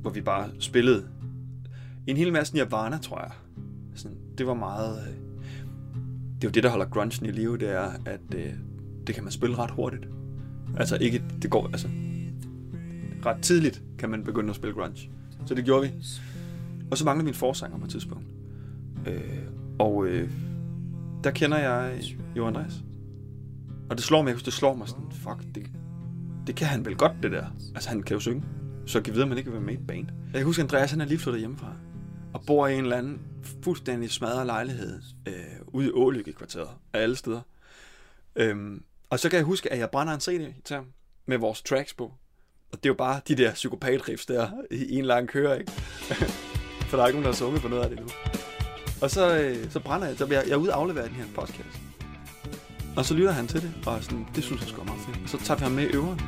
hvor 0.00 0.10
vi 0.10 0.20
bare 0.20 0.50
spillede 0.60 1.08
en 2.06 2.16
hel 2.16 2.32
masse 2.32 2.54
Nirvana, 2.54 2.98
tror 2.98 3.20
jeg. 3.20 3.30
Sådan, 3.94 4.18
det 4.38 4.46
var 4.46 4.54
meget... 4.54 4.98
Øh, 5.08 5.14
det 6.34 6.44
er 6.44 6.48
jo 6.48 6.50
det, 6.50 6.62
der 6.62 6.68
holder 6.68 6.86
grunchen 6.86 7.26
i 7.26 7.30
live, 7.30 7.58
det 7.58 7.68
er, 7.68 7.90
at 8.06 8.20
øh, 8.34 8.52
det 9.06 9.14
kan 9.14 9.24
man 9.24 9.32
spille 9.32 9.58
ret 9.58 9.70
hurtigt. 9.70 10.06
Altså 10.78 10.96
ikke, 11.00 11.24
det 11.42 11.50
går, 11.50 11.66
altså... 11.66 11.88
Ret 13.26 13.42
tidligt 13.42 13.82
kan 13.98 14.10
man 14.10 14.24
begynde 14.24 14.50
at 14.50 14.56
spille 14.56 14.74
grunge. 14.74 15.10
Så 15.46 15.54
det 15.54 15.64
gjorde 15.64 15.82
vi. 15.82 15.92
Og 16.90 16.98
så 16.98 17.04
manglede 17.04 17.24
min 17.24 17.34
forsanger 17.34 17.78
på 17.78 17.84
et 17.84 17.90
tidspunkt. 17.90 18.26
Øh, 19.06 19.38
og 19.78 20.06
øh, 20.06 20.30
der 21.24 21.30
kender 21.30 21.58
jeg 21.58 22.02
jo 22.36 22.46
Andreas. 22.46 22.72
Og 23.90 23.96
det 23.96 24.04
slår 24.04 24.22
mig, 24.22 24.44
det 24.44 24.52
slår 24.52 24.74
mig 24.74 24.88
sådan, 24.88 25.12
fuck, 25.12 25.54
det, 25.54 25.70
det 26.46 26.56
kan 26.56 26.66
han 26.66 26.84
vel 26.84 26.96
godt, 26.96 27.12
det 27.22 27.32
der. 27.32 27.46
Altså, 27.74 27.88
han 27.88 28.02
kan 28.02 28.14
jo 28.14 28.20
synge. 28.20 28.42
Så 28.86 29.00
kan 29.00 29.14
vide, 29.14 29.22
at 29.22 29.28
man 29.28 29.38
ikke 29.38 29.50
vil 29.50 29.60
være 29.60 29.66
med 29.66 29.74
i 29.74 29.76
et 29.76 29.86
band. 29.86 30.06
Jeg 30.08 30.38
kan 30.38 30.44
huske, 30.44 30.62
Andreas, 30.62 30.90
han 30.90 31.00
er 31.00 31.04
lige 31.04 31.18
flyttet 31.18 31.40
hjemmefra. 31.40 31.72
Og 32.32 32.42
bor 32.46 32.66
i 32.66 32.74
en 32.74 32.84
eller 32.84 32.96
anden 32.96 33.20
fuldstændig 33.62 34.10
smadret 34.10 34.46
lejlighed 34.46 35.00
øh, 35.28 35.34
ude 35.66 35.86
i 35.86 35.90
Ålykke 35.90 36.32
kvarteret 36.32 36.68
af 36.92 37.00
alle 37.00 37.16
steder. 37.16 37.40
Øhm, 38.36 38.82
og 39.10 39.18
så 39.18 39.28
kan 39.28 39.36
jeg 39.36 39.44
huske, 39.44 39.72
at 39.72 39.78
jeg 39.78 39.90
brænder 39.90 40.14
en 40.14 40.20
CD 40.20 40.54
til 40.64 40.76
ham 40.76 40.86
med 41.26 41.38
vores 41.38 41.62
tracks 41.62 41.94
på. 41.94 42.04
Og 42.72 42.78
det 42.78 42.86
er 42.86 42.90
jo 42.90 42.94
bare 42.94 43.20
de 43.28 43.34
der 43.34 43.52
psykopatriffs 43.52 44.26
der 44.26 44.50
i 44.70 44.98
en 44.98 45.04
lang 45.04 45.28
køre, 45.28 45.60
ikke? 45.60 45.72
For 46.88 46.96
der 46.96 47.04
er 47.04 47.06
ikke 47.06 47.20
nogen, 47.20 47.24
der 47.24 47.32
har 47.32 47.36
sunget 47.36 47.62
på 47.62 47.68
noget 47.68 47.82
af 47.82 47.90
det 47.90 48.00
nu. 48.00 48.06
Og 49.02 49.10
så, 49.10 49.38
øh, 49.38 49.70
så 49.70 49.80
brænder 49.80 50.06
jeg, 50.06 50.18
så 50.18 50.26
jeg, 50.26 50.42
jeg 50.46 50.52
er 50.52 50.56
ude 50.56 50.70
og 50.70 50.80
aflevere 50.80 51.04
den 51.04 51.14
her 51.14 51.24
podcast. 51.34 51.80
Og 52.96 53.04
så 53.04 53.14
lytter 53.14 53.32
han 53.32 53.46
til 53.46 53.62
det, 53.62 53.72
og 53.86 54.04
sådan, 54.04 54.26
det 54.34 54.44
synes 54.44 54.60
jeg 54.60 54.68
sgu 54.68 54.80
er 54.80 54.84
meget 54.84 55.00
fedt. 55.00 55.30
Så 55.30 55.38
tager 55.38 55.58
vi 55.58 55.62
ham 55.62 55.72
med 55.72 55.84
i 55.84 55.86
øveren. 55.86 56.20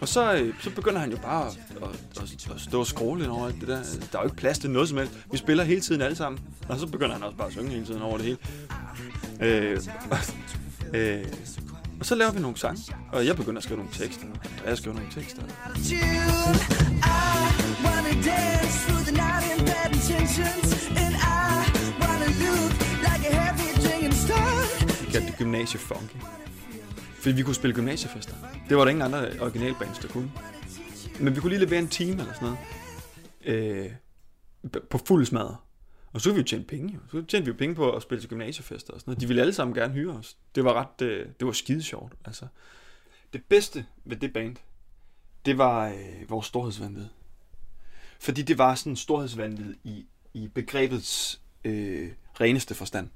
Og 0.00 0.08
så, 0.08 0.34
øh, 0.34 0.54
så 0.60 0.70
begynder 0.70 1.00
han 1.00 1.10
jo 1.10 1.16
bare 1.16 1.46
at, 1.46 1.58
at, 1.82 2.22
at, 2.22 2.50
at 2.54 2.60
stå 2.60 2.80
og 2.80 2.86
skråle 2.86 3.20
lidt 3.20 3.30
over 3.30 3.46
alt 3.46 3.60
det 3.60 3.68
der. 3.68 3.82
Der 4.12 4.18
er 4.18 4.22
jo 4.22 4.24
ikke 4.24 4.36
plads 4.36 4.58
til 4.58 4.70
noget 4.70 4.88
som 4.88 4.98
helst. 4.98 5.12
Vi 5.32 5.36
spiller 5.36 5.64
hele 5.64 5.80
tiden 5.80 6.00
alle 6.00 6.16
sammen. 6.16 6.40
Og 6.68 6.78
så 6.78 6.86
begynder 6.86 7.12
han 7.12 7.22
også 7.22 7.36
bare 7.36 7.46
at 7.46 7.52
synge 7.52 7.70
hele 7.70 7.86
tiden 7.86 8.02
over 8.02 8.18
det 8.18 8.26
hele. 8.26 8.38
Øh, 9.40 9.80
og, 10.10 10.18
øh, 10.98 11.24
og 12.00 12.06
så 12.06 12.14
laver 12.14 12.32
vi 12.32 12.40
nogle 12.40 12.56
sange. 12.56 12.94
Og 13.12 13.26
jeg 13.26 13.36
begynder 13.36 13.58
at 13.58 13.64
skrive 13.64 13.78
nogle 13.78 13.92
tekster. 13.92 14.26
Og 14.64 14.68
jeg 14.68 14.78
skriver 14.78 14.96
nogle 14.96 15.12
tekster. 15.12 15.42
Gymnasiefunky. 25.62 26.16
Fordi 27.14 27.36
vi 27.36 27.42
kunne 27.42 27.54
spille 27.54 27.74
gymnasiefester. 27.74 28.34
Det 28.68 28.76
var 28.76 28.84
der 28.84 28.90
ingen 28.90 29.02
andre 29.02 29.40
originalbands, 29.40 29.98
der 29.98 30.08
kunne. 30.08 30.32
Men 31.20 31.34
vi 31.34 31.40
kunne 31.40 31.50
lige 31.50 31.64
levere 31.64 31.78
en 31.78 31.88
time 31.88 32.20
eller 32.20 32.34
sådan 32.34 32.48
noget. 32.48 32.58
Øh, 33.44 33.90
på 34.90 34.98
fuld 34.98 35.26
smadre. 35.26 35.56
Og 36.12 36.20
så 36.20 36.28
kunne 36.28 36.34
vi 36.34 36.40
jo 36.40 36.46
tjene 36.46 36.64
penge. 36.64 36.98
Så 37.10 37.22
tjente 37.22 37.44
vi 37.44 37.48
jo 37.48 37.56
penge 37.58 37.74
på 37.74 37.92
at 37.92 38.02
spille 38.02 38.22
til 38.22 38.30
gymnasiefester 38.30 38.92
og 38.92 39.00
sådan 39.00 39.10
noget. 39.10 39.20
De 39.20 39.26
ville 39.26 39.42
alle 39.42 39.52
sammen 39.52 39.74
gerne 39.74 39.94
hyre 39.94 40.12
os. 40.12 40.36
Det 40.54 40.64
var 40.64 40.72
ret, 40.74 41.06
øh, 41.06 41.26
det 41.40 41.46
var 41.46 41.52
skide 41.52 41.82
sjovt. 41.82 42.12
Altså. 42.24 42.46
Det 43.32 43.44
bedste 43.44 43.86
ved 44.04 44.16
det 44.16 44.32
band, 44.32 44.56
det 45.44 45.58
var 45.58 45.88
øh, 45.88 46.30
vores 46.30 46.46
storhedsvandvid. 46.46 47.06
Fordi 48.20 48.42
det 48.42 48.58
var 48.58 48.74
sådan 48.74 48.96
storhedsvandvid 48.96 49.74
i, 49.84 50.06
i 50.34 50.48
begrebets 50.48 51.40
øh, 51.64 52.12
reneste 52.40 52.74
forstand. 52.74 53.08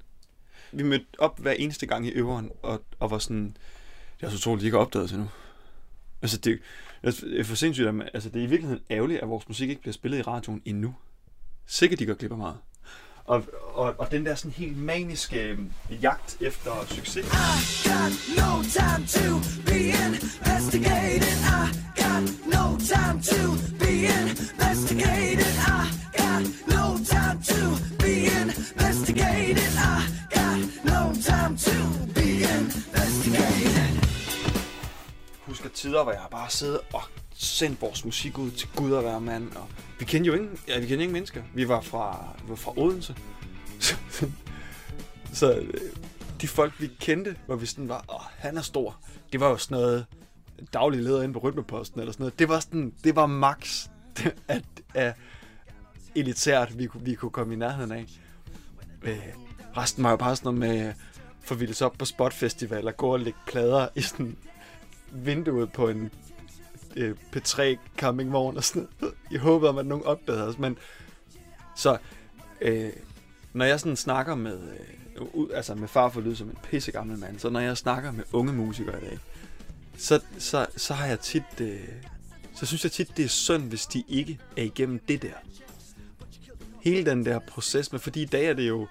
Vi 0.71 0.83
mødte 0.83 1.05
op 1.17 1.39
hver 1.39 1.51
eneste 1.51 1.85
gang 1.85 2.07
i 2.07 2.09
øveren, 2.09 2.51
og, 2.61 2.81
og 2.99 3.11
var 3.11 3.19
sådan, 3.19 3.57
det 4.19 4.25
er 4.25 4.29
så 4.29 4.39
troligt, 4.39 4.61
de 4.61 4.65
ikke 4.67 4.77
har 4.77 4.85
opdaget 4.85 5.09
til 5.09 5.19
nu. 5.19 5.29
Altså, 6.21 6.37
det, 6.37 6.59
det 7.03 7.39
er 7.39 7.43
for 7.43 7.55
sindssygt, 7.55 7.87
at 7.87 8.09
altså, 8.13 8.29
det 8.29 8.39
er 8.39 8.43
i 8.43 8.49
virkeligheden 8.49 8.83
ærgerligt, 8.91 9.21
at 9.21 9.29
vores 9.29 9.47
musik 9.47 9.69
ikke 9.69 9.81
bliver 9.81 9.93
spillet 9.93 10.17
i 10.17 10.21
radioen 10.21 10.61
endnu. 10.65 10.95
Sikkert, 11.65 11.99
de 11.99 12.05
går 12.05 12.13
glip 12.13 12.31
af 12.31 12.37
meget. 12.37 12.57
Og, 13.25 13.43
og, 13.73 13.95
og 13.97 14.11
den 14.11 14.25
der 14.25 14.35
sådan 14.35 14.51
helt 14.51 14.77
maniske 14.77 15.43
øh, 15.43 15.59
jagt 16.01 16.37
efter 16.41 16.85
succes. 16.87 17.25
I 17.25 17.89
got 17.89 18.13
no 18.37 18.63
time 18.63 19.07
to 19.07 19.39
be 19.65 19.79
investigated. 20.05 21.37
I 21.43 21.65
got 22.01 22.23
no 22.55 22.77
time 22.77 23.21
to 23.21 23.41
be 23.79 23.93
investigated. 23.93 25.46
Tider, 35.97 36.03
hvor 36.03 36.11
jeg 36.11 36.27
bare 36.31 36.49
siddet 36.49 36.79
og 36.93 37.01
sendt 37.33 37.81
vores 37.81 38.05
musik 38.05 38.37
ud 38.37 38.51
til 38.51 38.69
Gud 38.75 38.91
og 38.91 39.01
hver 39.01 39.19
mand. 39.19 39.55
Og 39.55 39.67
vi 39.99 40.05
kendte 40.05 40.27
jo 40.27 40.33
ingen, 40.33 40.59
ja, 40.67 40.79
vi 40.79 40.85
kendte 40.85 41.03
ingen 41.03 41.13
mennesker. 41.13 41.43
Vi 41.53 41.67
var 41.67 41.81
fra, 41.81 42.35
vi 42.43 42.49
var 42.49 42.55
fra 42.55 42.73
Odense. 42.77 43.15
så 45.39 45.53
øh, 45.53 45.73
de 46.41 46.47
folk, 46.47 46.81
vi 46.81 46.89
kendte, 46.99 47.35
hvor 47.45 47.55
vi 47.55 47.65
sådan 47.65 47.89
var, 47.89 48.05
åh, 48.13 48.21
han 48.37 48.57
er 48.57 48.61
stor. 48.61 48.99
Det 49.31 49.39
var 49.39 49.49
jo 49.49 49.57
sådan 49.57 49.77
noget 49.77 50.05
daglig 50.73 51.03
leder 51.03 51.21
inde 51.21 51.33
på 51.33 51.39
Rytmeposten 51.39 51.99
eller 51.99 52.13
sådan 52.13 52.23
noget. 52.23 52.39
Det 52.39 52.49
var 52.49 52.59
sådan, 52.59 52.93
det 53.03 53.15
var 53.15 53.25
max 53.25 53.87
at, 54.47 54.63
at 54.93 55.15
elitært, 56.15 56.77
vi 56.77 56.85
kunne, 56.85 57.03
vi 57.03 57.13
kunne 57.13 57.31
komme 57.31 57.53
i 57.53 57.57
nærheden 57.57 57.91
af. 57.91 58.05
Øh, 59.03 59.19
Resten 59.77 60.03
var 60.03 60.09
jo 60.09 60.17
bare 60.17 60.35
sådan 60.35 60.53
noget 60.53 60.75
med, 60.75 60.93
forvildes 61.41 61.81
op 61.81 61.93
på 61.99 62.05
spotfestivaler, 62.05 62.91
og 62.91 62.97
gå 62.97 63.13
og 63.13 63.19
lægge 63.19 63.39
plader 63.47 63.87
i 63.95 64.01
sådan 64.01 64.37
vinduet 65.11 65.71
på 65.71 65.89
en 65.89 66.11
øh, 66.95 67.15
P3 67.35 67.61
campingvogn 67.97 68.57
og 68.57 68.63
sådan 68.63 68.87
noget. 69.01 69.15
Jeg 69.31 69.39
håbede 69.39 69.69
om, 69.69 69.77
at 69.77 69.85
nogen 69.85 70.05
opdagede 70.05 70.47
os, 70.47 70.57
men 70.57 70.77
så 71.75 71.97
øh, 72.61 72.89
når 73.53 73.65
jeg 73.65 73.79
sådan 73.79 73.95
snakker 73.95 74.35
med, 74.35 74.59
øh, 75.15 75.23
ud- 75.33 75.51
altså 75.51 75.75
med 75.75 75.87
far 75.87 76.09
for 76.09 76.21
lyd 76.21 76.35
som 76.35 76.49
en 76.49 76.57
pisse 76.63 76.91
gammel 76.91 77.17
mand, 77.19 77.39
så 77.39 77.49
når 77.49 77.59
jeg 77.59 77.77
snakker 77.77 78.11
med 78.11 78.23
unge 78.33 78.53
musikere 78.53 78.97
i 79.03 79.05
dag, 79.05 79.19
så, 79.97 80.19
så, 80.37 80.65
så 80.75 80.93
har 80.93 81.05
jeg 81.07 81.19
tit, 81.19 81.43
øh, 81.61 81.79
så 82.55 82.65
synes 82.65 82.83
jeg 82.83 82.91
tit, 82.91 83.17
det 83.17 83.25
er 83.25 83.29
synd, 83.29 83.63
hvis 83.63 83.85
de 83.85 84.03
ikke 84.07 84.39
er 84.57 84.63
igennem 84.63 84.99
det 85.07 85.21
der. 85.21 85.33
Hele 86.81 87.05
den 87.11 87.25
der 87.25 87.39
proces 87.39 87.91
med, 87.91 87.99
fordi 87.99 88.21
i 88.21 88.25
dag 88.25 88.45
er 88.45 88.53
det 88.53 88.67
jo, 88.67 88.81
øh, 88.81 88.87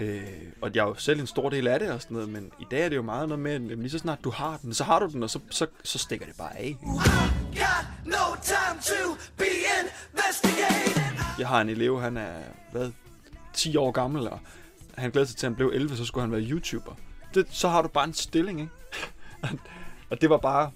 Øh, 0.00 0.22
og 0.62 0.70
jeg 0.74 0.82
er 0.82 0.86
jo 0.86 0.94
selv 0.94 1.20
en 1.20 1.26
stor 1.26 1.48
del 1.48 1.66
af 1.66 1.78
det 1.78 1.90
og 1.90 2.02
sådan 2.02 2.14
noget, 2.14 2.28
men 2.28 2.52
i 2.60 2.66
dag 2.70 2.84
er 2.84 2.88
det 2.88 2.96
jo 2.96 3.02
meget 3.02 3.28
noget 3.28 3.42
med, 3.42 3.52
at 3.52 3.60
lige 3.60 3.90
så 3.90 3.98
snart 3.98 4.18
du 4.24 4.30
har 4.30 4.58
den, 4.62 4.74
så 4.74 4.84
har 4.84 4.98
du 4.98 5.08
den, 5.12 5.22
og 5.22 5.30
så, 5.30 5.40
så, 5.50 5.66
så 5.84 5.98
stikker 5.98 6.26
det 6.26 6.34
bare 6.36 6.58
af. 6.58 6.76
No 8.04 8.34
time 8.42 8.80
to 8.82 9.14
be. 9.36 9.44
Jeg 11.38 11.48
har 11.48 11.60
en 11.60 11.68
elev, 11.68 12.00
han 12.00 12.16
er, 12.16 12.42
hvad, 12.72 12.90
10 13.52 13.76
år 13.76 13.90
gammel, 13.90 14.28
og 14.28 14.40
han 14.94 15.10
glæder 15.10 15.26
sig 15.26 15.36
til, 15.36 15.46
at 15.46 15.50
han 15.50 15.56
blev 15.56 15.70
11, 15.74 15.96
så 15.96 16.04
skulle 16.04 16.22
han 16.22 16.32
være 16.32 16.50
YouTuber. 16.50 16.92
Det, 17.34 17.46
så 17.50 17.68
har 17.68 17.82
du 17.82 17.88
bare 17.88 18.04
en 18.04 18.14
stilling, 18.14 18.60
ikke? 18.60 18.72
og 20.10 20.20
det 20.20 20.30
var 20.30 20.36
bare, 20.36 20.70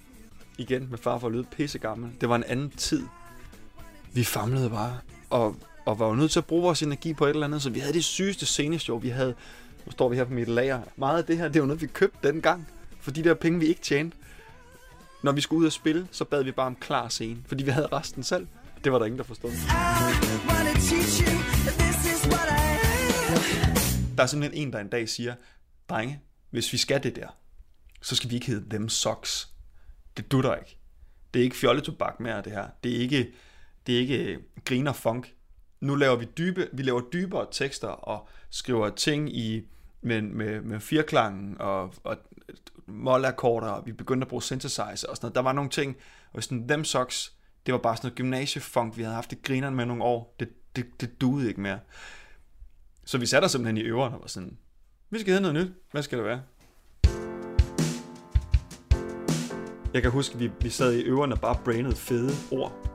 igen 0.57 0.89
med 0.89 0.97
far 0.97 1.17
for 1.17 1.27
at 1.27 1.33
lyde 1.33 1.43
pisse 1.43 1.79
gammel, 1.79 2.11
det 2.21 2.29
var 2.29 2.35
en 2.35 2.43
anden 2.43 2.69
tid. 2.69 3.07
Vi 4.13 4.23
famlede 4.23 4.69
bare, 4.69 4.97
og, 5.29 5.55
og 5.85 5.99
var 5.99 6.07
jo 6.07 6.15
nødt 6.15 6.31
til 6.31 6.39
at 6.39 6.45
bruge 6.45 6.63
vores 6.63 6.83
energi 6.83 7.13
på 7.13 7.25
et 7.25 7.29
eller 7.29 7.45
andet, 7.45 7.61
så 7.61 7.69
vi 7.69 7.79
havde 7.79 7.93
det 7.93 8.03
sygeste 8.03 8.45
sceneshow, 8.45 8.99
vi 8.99 9.09
havde, 9.09 9.35
nu 9.85 9.91
står 9.91 10.09
vi 10.09 10.15
her 10.15 10.23
på 10.23 10.33
mit 10.33 10.47
lager, 10.47 10.81
meget 10.95 11.17
af 11.17 11.25
det 11.25 11.37
her, 11.37 11.47
det 11.47 11.61
var 11.61 11.67
noget, 11.67 11.81
vi 11.81 11.87
købte 11.87 12.27
dengang, 12.27 12.67
for 12.99 13.11
de 13.11 13.23
der 13.23 13.33
penge, 13.33 13.59
vi 13.59 13.65
ikke 13.65 13.81
tjente. 13.81 14.17
Når 15.23 15.31
vi 15.31 15.41
skulle 15.41 15.59
ud 15.59 15.65
og 15.65 15.71
spille, 15.71 16.07
så 16.11 16.25
bad 16.25 16.43
vi 16.43 16.51
bare 16.51 16.65
om 16.65 16.75
klar 16.75 17.09
scene, 17.09 17.37
fordi 17.47 17.63
vi 17.63 17.71
havde 17.71 17.87
resten 17.87 18.23
selv. 18.23 18.47
Det 18.83 18.91
var 18.91 18.99
der 18.99 19.05
ingen, 19.05 19.17
der 19.17 19.23
forstod. 19.23 19.51
Der 24.17 24.23
er 24.23 24.27
simpelthen 24.27 24.67
en, 24.67 24.73
der 24.73 24.79
en 24.79 24.87
dag 24.87 25.09
siger, 25.09 25.35
drenge, 25.89 26.19
hvis 26.49 26.73
vi 26.73 26.77
skal 26.77 27.03
det 27.03 27.15
der, 27.15 27.27
så 28.01 28.15
skal 28.15 28.29
vi 28.29 28.35
ikke 28.35 28.47
hedde 28.47 28.69
them 28.69 28.89
socks. 28.89 29.49
Det 30.17 30.31
dutter 30.31 30.55
ikke. 30.55 30.77
Det 31.33 31.39
er 31.39 31.43
ikke 31.43 31.55
fjolletobak 31.55 32.19
mere, 32.19 32.41
det 32.41 32.51
her. 32.51 32.67
Det 32.83 32.95
er 32.95 32.99
ikke, 32.99 33.31
det 33.87 33.95
er 33.95 33.99
ikke 33.99 34.39
griner 34.65 34.93
funk. 34.93 35.33
Nu 35.83 35.95
laver 35.95 36.15
vi 36.15 36.25
dybe, 36.37 36.69
vi 36.73 36.83
laver 36.83 37.01
dybere 37.13 37.47
tekster 37.51 37.87
og 37.87 38.27
skriver 38.49 38.89
ting 38.89 39.37
i 39.37 39.67
med, 40.01 40.21
med, 40.21 40.61
med 40.61 40.79
firklangen 40.79 41.55
og, 41.59 41.93
og 42.03 42.17
målakkorder, 42.85 43.67
og 43.67 43.85
vi 43.85 43.91
begyndte 43.91 44.25
at 44.25 44.29
bruge 44.29 44.43
synthesizer 44.43 44.83
og 44.83 44.97
sådan 44.97 45.17
noget. 45.21 45.35
Der 45.35 45.41
var 45.41 45.53
nogle 45.53 45.69
ting, 45.69 45.95
og 46.33 46.43
sådan 46.43 46.69
dem 46.69 46.83
socks, 46.83 47.33
det 47.65 47.73
var 47.73 47.79
bare 47.79 47.97
sådan 47.97 48.07
noget 48.07 48.17
gymnasiefunk, 48.17 48.97
vi 48.97 49.01
havde 49.01 49.15
haft 49.15 49.29
det 49.29 49.43
grineren 49.43 49.75
med 49.75 49.85
nogle 49.85 50.03
år. 50.03 50.35
Det, 50.39 50.49
det, 50.75 51.01
det 51.01 51.21
duede 51.21 51.47
ikke 51.47 51.61
mere. 51.61 51.79
Så 53.05 53.17
vi 53.17 53.25
satte 53.25 53.45
os 53.45 53.51
simpelthen 53.51 53.77
i 53.77 53.81
øveren 53.81 54.13
og 54.13 54.19
var 54.21 54.27
sådan, 54.27 54.57
vi 55.09 55.19
skal 55.19 55.33
have 55.33 55.41
noget 55.41 55.55
nyt. 55.55 55.73
Hvad 55.91 56.03
skal 56.03 56.17
det 56.17 56.25
være? 56.25 56.41
Jeg 59.93 60.01
kan 60.01 60.11
huske, 60.11 60.37
vi, 60.37 60.51
vi 60.61 60.69
sad 60.69 60.93
i 60.93 61.01
øverne 61.01 61.35
og 61.35 61.41
bare 61.41 61.59
brainede 61.65 61.95
fede 61.95 62.31
ord. 62.51 62.92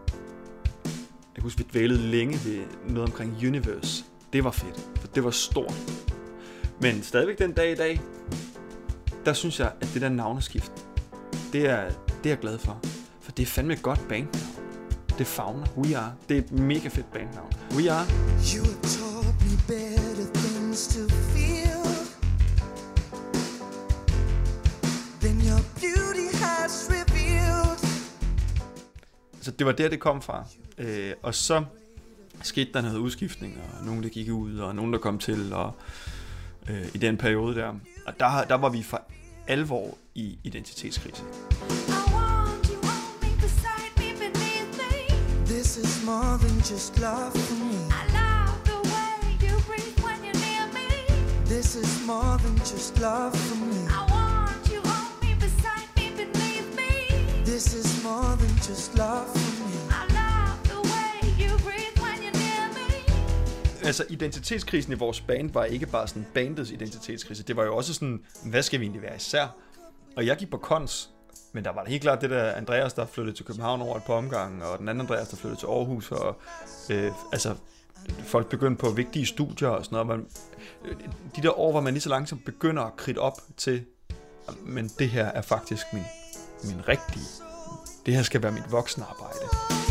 Jeg 1.38 1.42
kan 1.42 1.46
huske, 1.46 1.58
vi 1.58 1.66
dvælede 1.72 2.00
længe 2.00 2.38
ved 2.44 2.64
noget 2.88 3.08
omkring 3.08 3.36
Universe. 3.46 4.04
Det 4.32 4.44
var 4.44 4.50
fedt, 4.50 4.88
for 5.00 5.08
det 5.08 5.24
var 5.24 5.30
stort. 5.30 5.74
Men 6.80 7.02
stadigvæk 7.02 7.38
den 7.38 7.52
dag 7.52 7.72
i 7.72 7.74
dag, 7.74 8.00
der 9.24 9.32
synes 9.32 9.60
jeg, 9.60 9.72
at 9.80 9.88
det 9.94 10.02
der 10.02 10.08
navneskift, 10.08 10.72
det 11.52 11.66
er, 11.66 11.88
det 11.88 12.26
er 12.26 12.30
jeg 12.30 12.38
glad 12.38 12.58
for. 12.58 12.80
For 13.20 13.32
det 13.32 13.42
er 13.42 13.46
fandme 13.46 13.72
et 13.72 13.82
godt 13.82 14.08
bandnavn. 14.08 14.64
Det 15.18 15.26
fagner. 15.26 15.66
We 15.76 15.96
Are. 15.96 16.14
Det 16.28 16.34
er 16.34 16.42
et 16.42 16.52
mega 16.52 16.88
fedt 16.88 17.12
bandnavn. 17.12 17.52
We 17.76 17.92
Are. 17.92 18.06
You 18.56 18.64
Så 29.48 29.52
det 29.52 29.66
var 29.66 29.72
der, 29.72 29.88
det 29.88 30.00
kom 30.00 30.22
fra. 30.22 30.44
Øh, 30.78 31.12
og 31.22 31.34
så 31.34 31.64
skete 32.42 32.72
der 32.72 32.80
noget 32.82 32.98
udskiftning, 32.98 33.60
og 33.78 33.86
nogen, 33.86 34.02
der 34.02 34.08
gik 34.08 34.30
ud, 34.30 34.58
og 34.58 34.74
nogen, 34.74 34.92
der 34.92 34.98
kom 34.98 35.18
til, 35.18 35.52
og 35.52 35.72
øh, 36.70 36.86
i 36.94 36.98
den 36.98 37.16
periode 37.16 37.54
der. 37.54 37.68
Og 38.06 38.20
der, 38.20 38.44
der 38.44 38.54
var 38.54 38.68
vi 38.68 38.82
for 38.82 39.02
alvor 39.46 39.98
i 40.14 40.38
identitetskrise. 40.44 41.22
I 41.22 41.92
want 42.14 42.66
you 42.66 42.78
on 42.94 43.04
me, 43.22 43.30
beside 43.40 43.90
me, 43.98 44.08
beneath 44.24 44.72
me. 44.80 44.94
This 45.46 45.76
is 45.76 46.04
more 46.04 46.38
than 46.44 46.58
just 46.58 46.98
love 47.00 47.32
for 47.32 47.56
me. 47.64 47.78
I 48.00 48.04
love 48.20 48.58
the 48.70 48.78
way 48.92 49.12
you 49.44 49.54
breathe 49.68 49.98
when 50.06 50.18
you're 50.24 50.40
near 50.46 50.64
me. 50.78 50.88
This 51.54 51.76
is 51.76 52.06
more 52.06 52.36
than 52.44 52.56
just 52.58 53.00
love 53.00 53.32
for 53.46 53.56
me. 53.64 53.80
I 53.98 54.00
want 54.10 54.17
This 57.58 57.74
is 57.74 58.04
more 58.04 58.36
than 58.36 58.56
just 58.68 58.94
love 58.94 59.26
for 59.34 59.68
me. 59.68 59.78
I 59.90 60.04
love 60.20 60.58
the 60.72 60.80
way 60.92 61.14
you 61.42 61.50
breathe 61.66 61.96
when 62.04 62.18
you're 62.24 62.38
near 62.44 62.68
me. 62.74 63.86
Altså, 63.86 64.04
identitetskrisen 64.08 64.92
i 64.92 64.96
vores 64.96 65.20
band 65.20 65.52
var 65.52 65.64
ikke 65.64 65.86
bare 65.86 66.08
sådan 66.08 66.26
bandets 66.34 66.70
identitetskrise. 66.70 67.42
Det 67.42 67.56
var 67.56 67.64
jo 67.64 67.76
også 67.76 67.94
sådan, 67.94 68.20
hvad 68.44 68.62
skal 68.62 68.80
vi 68.80 68.84
egentlig 68.84 69.02
være 69.02 69.16
især? 69.16 69.56
Og 70.16 70.26
jeg 70.26 70.36
gik 70.36 70.50
på 70.50 70.56
kons, 70.56 71.10
men 71.52 71.64
der 71.64 71.72
var 71.72 71.84
da 71.84 71.90
helt 71.90 72.02
klart 72.02 72.20
det 72.20 72.30
der 72.30 72.52
Andreas, 72.52 72.92
der 72.92 73.06
flyttede 73.06 73.36
til 73.36 73.44
København 73.44 73.82
over 73.82 73.96
et 73.96 74.02
par 74.02 74.14
omgange, 74.14 74.64
og 74.64 74.78
den 74.78 74.88
anden 74.88 75.00
Andreas, 75.00 75.28
der 75.28 75.36
flyttede 75.36 75.60
til 75.60 75.66
Aarhus, 75.66 76.12
og 76.12 76.36
øh, 76.90 77.12
altså, 77.32 77.54
folk 78.24 78.48
begyndte 78.48 78.80
på 78.80 78.90
vigtige 78.90 79.26
studier 79.26 79.68
og 79.68 79.84
sådan 79.84 80.06
noget. 80.06 80.06
Man, 80.06 80.26
øh, 80.84 80.96
de 81.36 81.42
der 81.42 81.58
år, 81.58 81.70
hvor 81.70 81.80
man 81.80 81.92
lige 81.92 82.02
så 82.02 82.08
langsomt 82.08 82.44
begynder 82.44 82.82
at 82.82 82.96
kridte 82.96 83.18
op 83.18 83.40
til, 83.56 83.84
men 84.60 84.90
det 84.98 85.08
her 85.08 85.26
er 85.26 85.42
faktisk 85.42 85.86
min, 85.92 86.04
min 86.64 86.88
rigtige. 86.88 87.47
Det 88.08 88.16
her 88.16 88.22
skal 88.22 88.42
være 88.42 88.52
mit 88.52 88.72
voksenarbejde. 88.72 89.20
arbejde. 89.20 89.88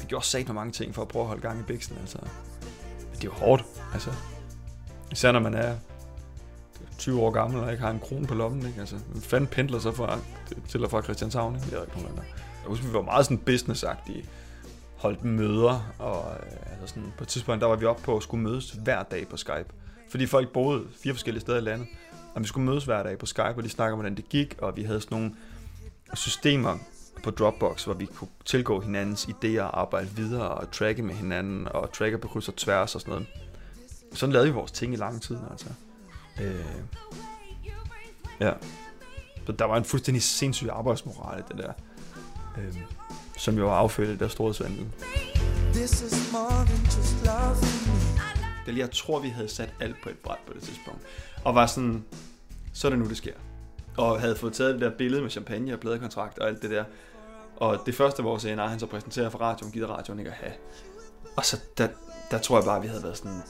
Vi 0.00 0.06
gjorde 0.06 0.26
sat 0.26 0.54
mange 0.54 0.72
ting 0.72 0.94
for 0.94 1.02
at 1.02 1.08
prøve 1.08 1.22
at 1.22 1.26
holde 1.28 1.42
gang 1.42 1.60
i 1.60 1.62
biksen, 1.62 1.96
altså. 2.00 2.18
Men 2.20 3.12
det 3.12 3.20
er 3.20 3.24
jo 3.24 3.32
hårdt, 3.32 3.64
altså. 3.92 4.10
Især 5.12 5.32
når 5.32 5.40
man 5.40 5.54
er 5.54 5.76
20 6.98 7.20
år 7.20 7.30
gammel 7.30 7.60
og 7.60 7.72
ikke 7.72 7.82
har 7.82 7.90
en 7.90 8.00
krone 8.00 8.26
på 8.26 8.34
lommen, 8.34 8.66
ikke? 8.66 8.80
Altså, 8.80 8.96
hvem 8.96 9.22
fanden 9.22 9.46
pendler 9.46 9.78
så 9.78 9.92
fra, 9.92 10.18
til 10.68 10.84
og 10.84 10.90
fra 10.90 11.02
Christianshavn, 11.02 11.54
ikke? 11.54 11.66
Jeg, 11.70 11.78
ved 11.78 11.86
ikke, 11.86 11.96
nogen 11.96 12.10
andre. 12.10 12.24
jeg 12.62 12.68
husker, 12.68 12.86
vi 12.86 12.94
var 12.94 13.02
meget 13.02 13.24
sådan 13.24 13.38
businessagtige. 13.38 14.24
Holdt 14.96 15.24
møder, 15.24 15.94
og 15.98 16.32
øh, 16.32 16.70
altså 16.70 16.86
sådan, 16.86 17.12
på 17.18 17.24
et 17.24 17.28
tidspunkt, 17.28 17.60
der 17.60 17.66
var 17.66 17.76
vi 17.76 17.86
oppe 17.86 18.02
på 18.02 18.16
at 18.16 18.22
skulle 18.22 18.42
mødes 18.42 18.70
hver 18.70 19.02
dag 19.02 19.28
på 19.28 19.36
Skype. 19.36 19.66
Fordi 20.10 20.26
folk 20.26 20.52
boede 20.52 20.84
fire 21.02 21.14
forskellige 21.14 21.40
steder 21.40 21.58
i 21.58 21.60
landet. 21.60 21.86
Og 22.36 22.42
vi 22.42 22.46
skulle 22.46 22.66
mødes 22.66 22.84
hver 22.84 23.02
dag 23.02 23.18
på 23.18 23.26
Skype, 23.26 23.42
og 23.42 23.62
lige 23.62 23.70
snakker 23.70 23.92
om, 23.92 23.98
hvordan 23.98 24.16
det 24.16 24.28
gik, 24.28 24.54
og 24.58 24.76
vi 24.76 24.82
havde 24.82 25.00
sådan 25.00 25.18
nogle 25.18 25.34
systemer 26.14 26.78
på 27.22 27.30
Dropbox, 27.30 27.84
hvor 27.84 27.94
vi 27.94 28.06
kunne 28.06 28.28
tilgå 28.44 28.80
hinandens 28.80 29.24
idéer 29.24 29.60
og 29.60 29.80
arbejde 29.80 30.08
videre 30.08 30.48
og 30.48 30.70
tracke 30.70 31.02
med 31.02 31.14
hinanden 31.14 31.68
og 31.68 31.92
tracke 31.92 32.18
på 32.18 32.28
kryds 32.28 32.48
og 32.48 32.56
tværs 32.56 32.94
og 32.94 33.00
sådan 33.00 33.12
noget. 33.12 33.26
Sådan 34.12 34.32
lavede 34.32 34.48
vi 34.48 34.54
vores 34.54 34.72
ting 34.72 34.92
i 34.92 34.96
lang 34.96 35.22
tid, 35.22 35.38
altså. 35.50 35.66
Øh, 36.40 36.64
ja. 38.40 38.52
Så 39.46 39.52
der 39.52 39.64
var 39.64 39.76
en 39.76 39.84
fuldstændig 39.84 40.22
sindssyg 40.22 40.68
arbejdsmoral 40.72 41.40
i 41.40 41.42
det 41.48 41.58
der. 41.58 41.72
Øh, 42.58 42.76
som 43.36 43.58
jo 43.58 43.66
var 43.66 43.76
affødt 43.76 44.10
af 44.10 44.18
der 44.18 44.28
store 44.28 44.54
svandel. 44.54 44.86
This 45.72 46.02
is 46.02 46.32
more 46.32 46.64
than 46.66 46.84
just 46.84 47.24
love 47.24 47.75
for 48.66 48.76
jeg 48.76 48.90
tror, 48.90 49.18
vi 49.20 49.28
havde 49.28 49.48
sat 49.48 49.74
alt 49.80 49.96
på 50.02 50.08
et 50.08 50.18
bræt 50.18 50.38
på 50.46 50.52
det 50.52 50.62
tidspunkt. 50.62 51.00
Og 51.44 51.54
var 51.54 51.66
sådan, 51.66 52.04
så 52.72 52.88
er 52.88 52.90
det 52.90 52.98
nu, 52.98 53.08
det 53.08 53.16
sker. 53.16 53.32
Og 53.96 54.20
havde 54.20 54.36
fået 54.36 54.52
taget 54.52 54.74
det 54.74 54.80
der 54.80 54.96
billede 54.98 55.22
med 55.22 55.30
champagne 55.30 55.72
og 55.72 55.80
pladekontrakt 55.80 56.38
og 56.38 56.48
alt 56.48 56.62
det 56.62 56.70
der. 56.70 56.84
Og 57.56 57.78
det 57.86 57.94
første, 57.94 58.22
vores 58.22 58.44
A&R, 58.44 58.66
han 58.66 58.80
så 58.80 58.86
præsenterer 58.86 59.30
for 59.30 59.38
radioen, 59.38 59.72
gider 59.72 59.86
radioen 59.86 60.18
ikke 60.18 60.30
at 60.30 60.36
have. 60.36 60.52
Og 61.36 61.44
så 61.44 61.60
der, 61.78 61.88
der 62.30 62.38
tror 62.38 62.56
jeg 62.56 62.64
bare, 62.64 62.82
vi 62.82 62.88
havde 62.88 63.02
været 63.02 63.16
sådan... 63.16 63.40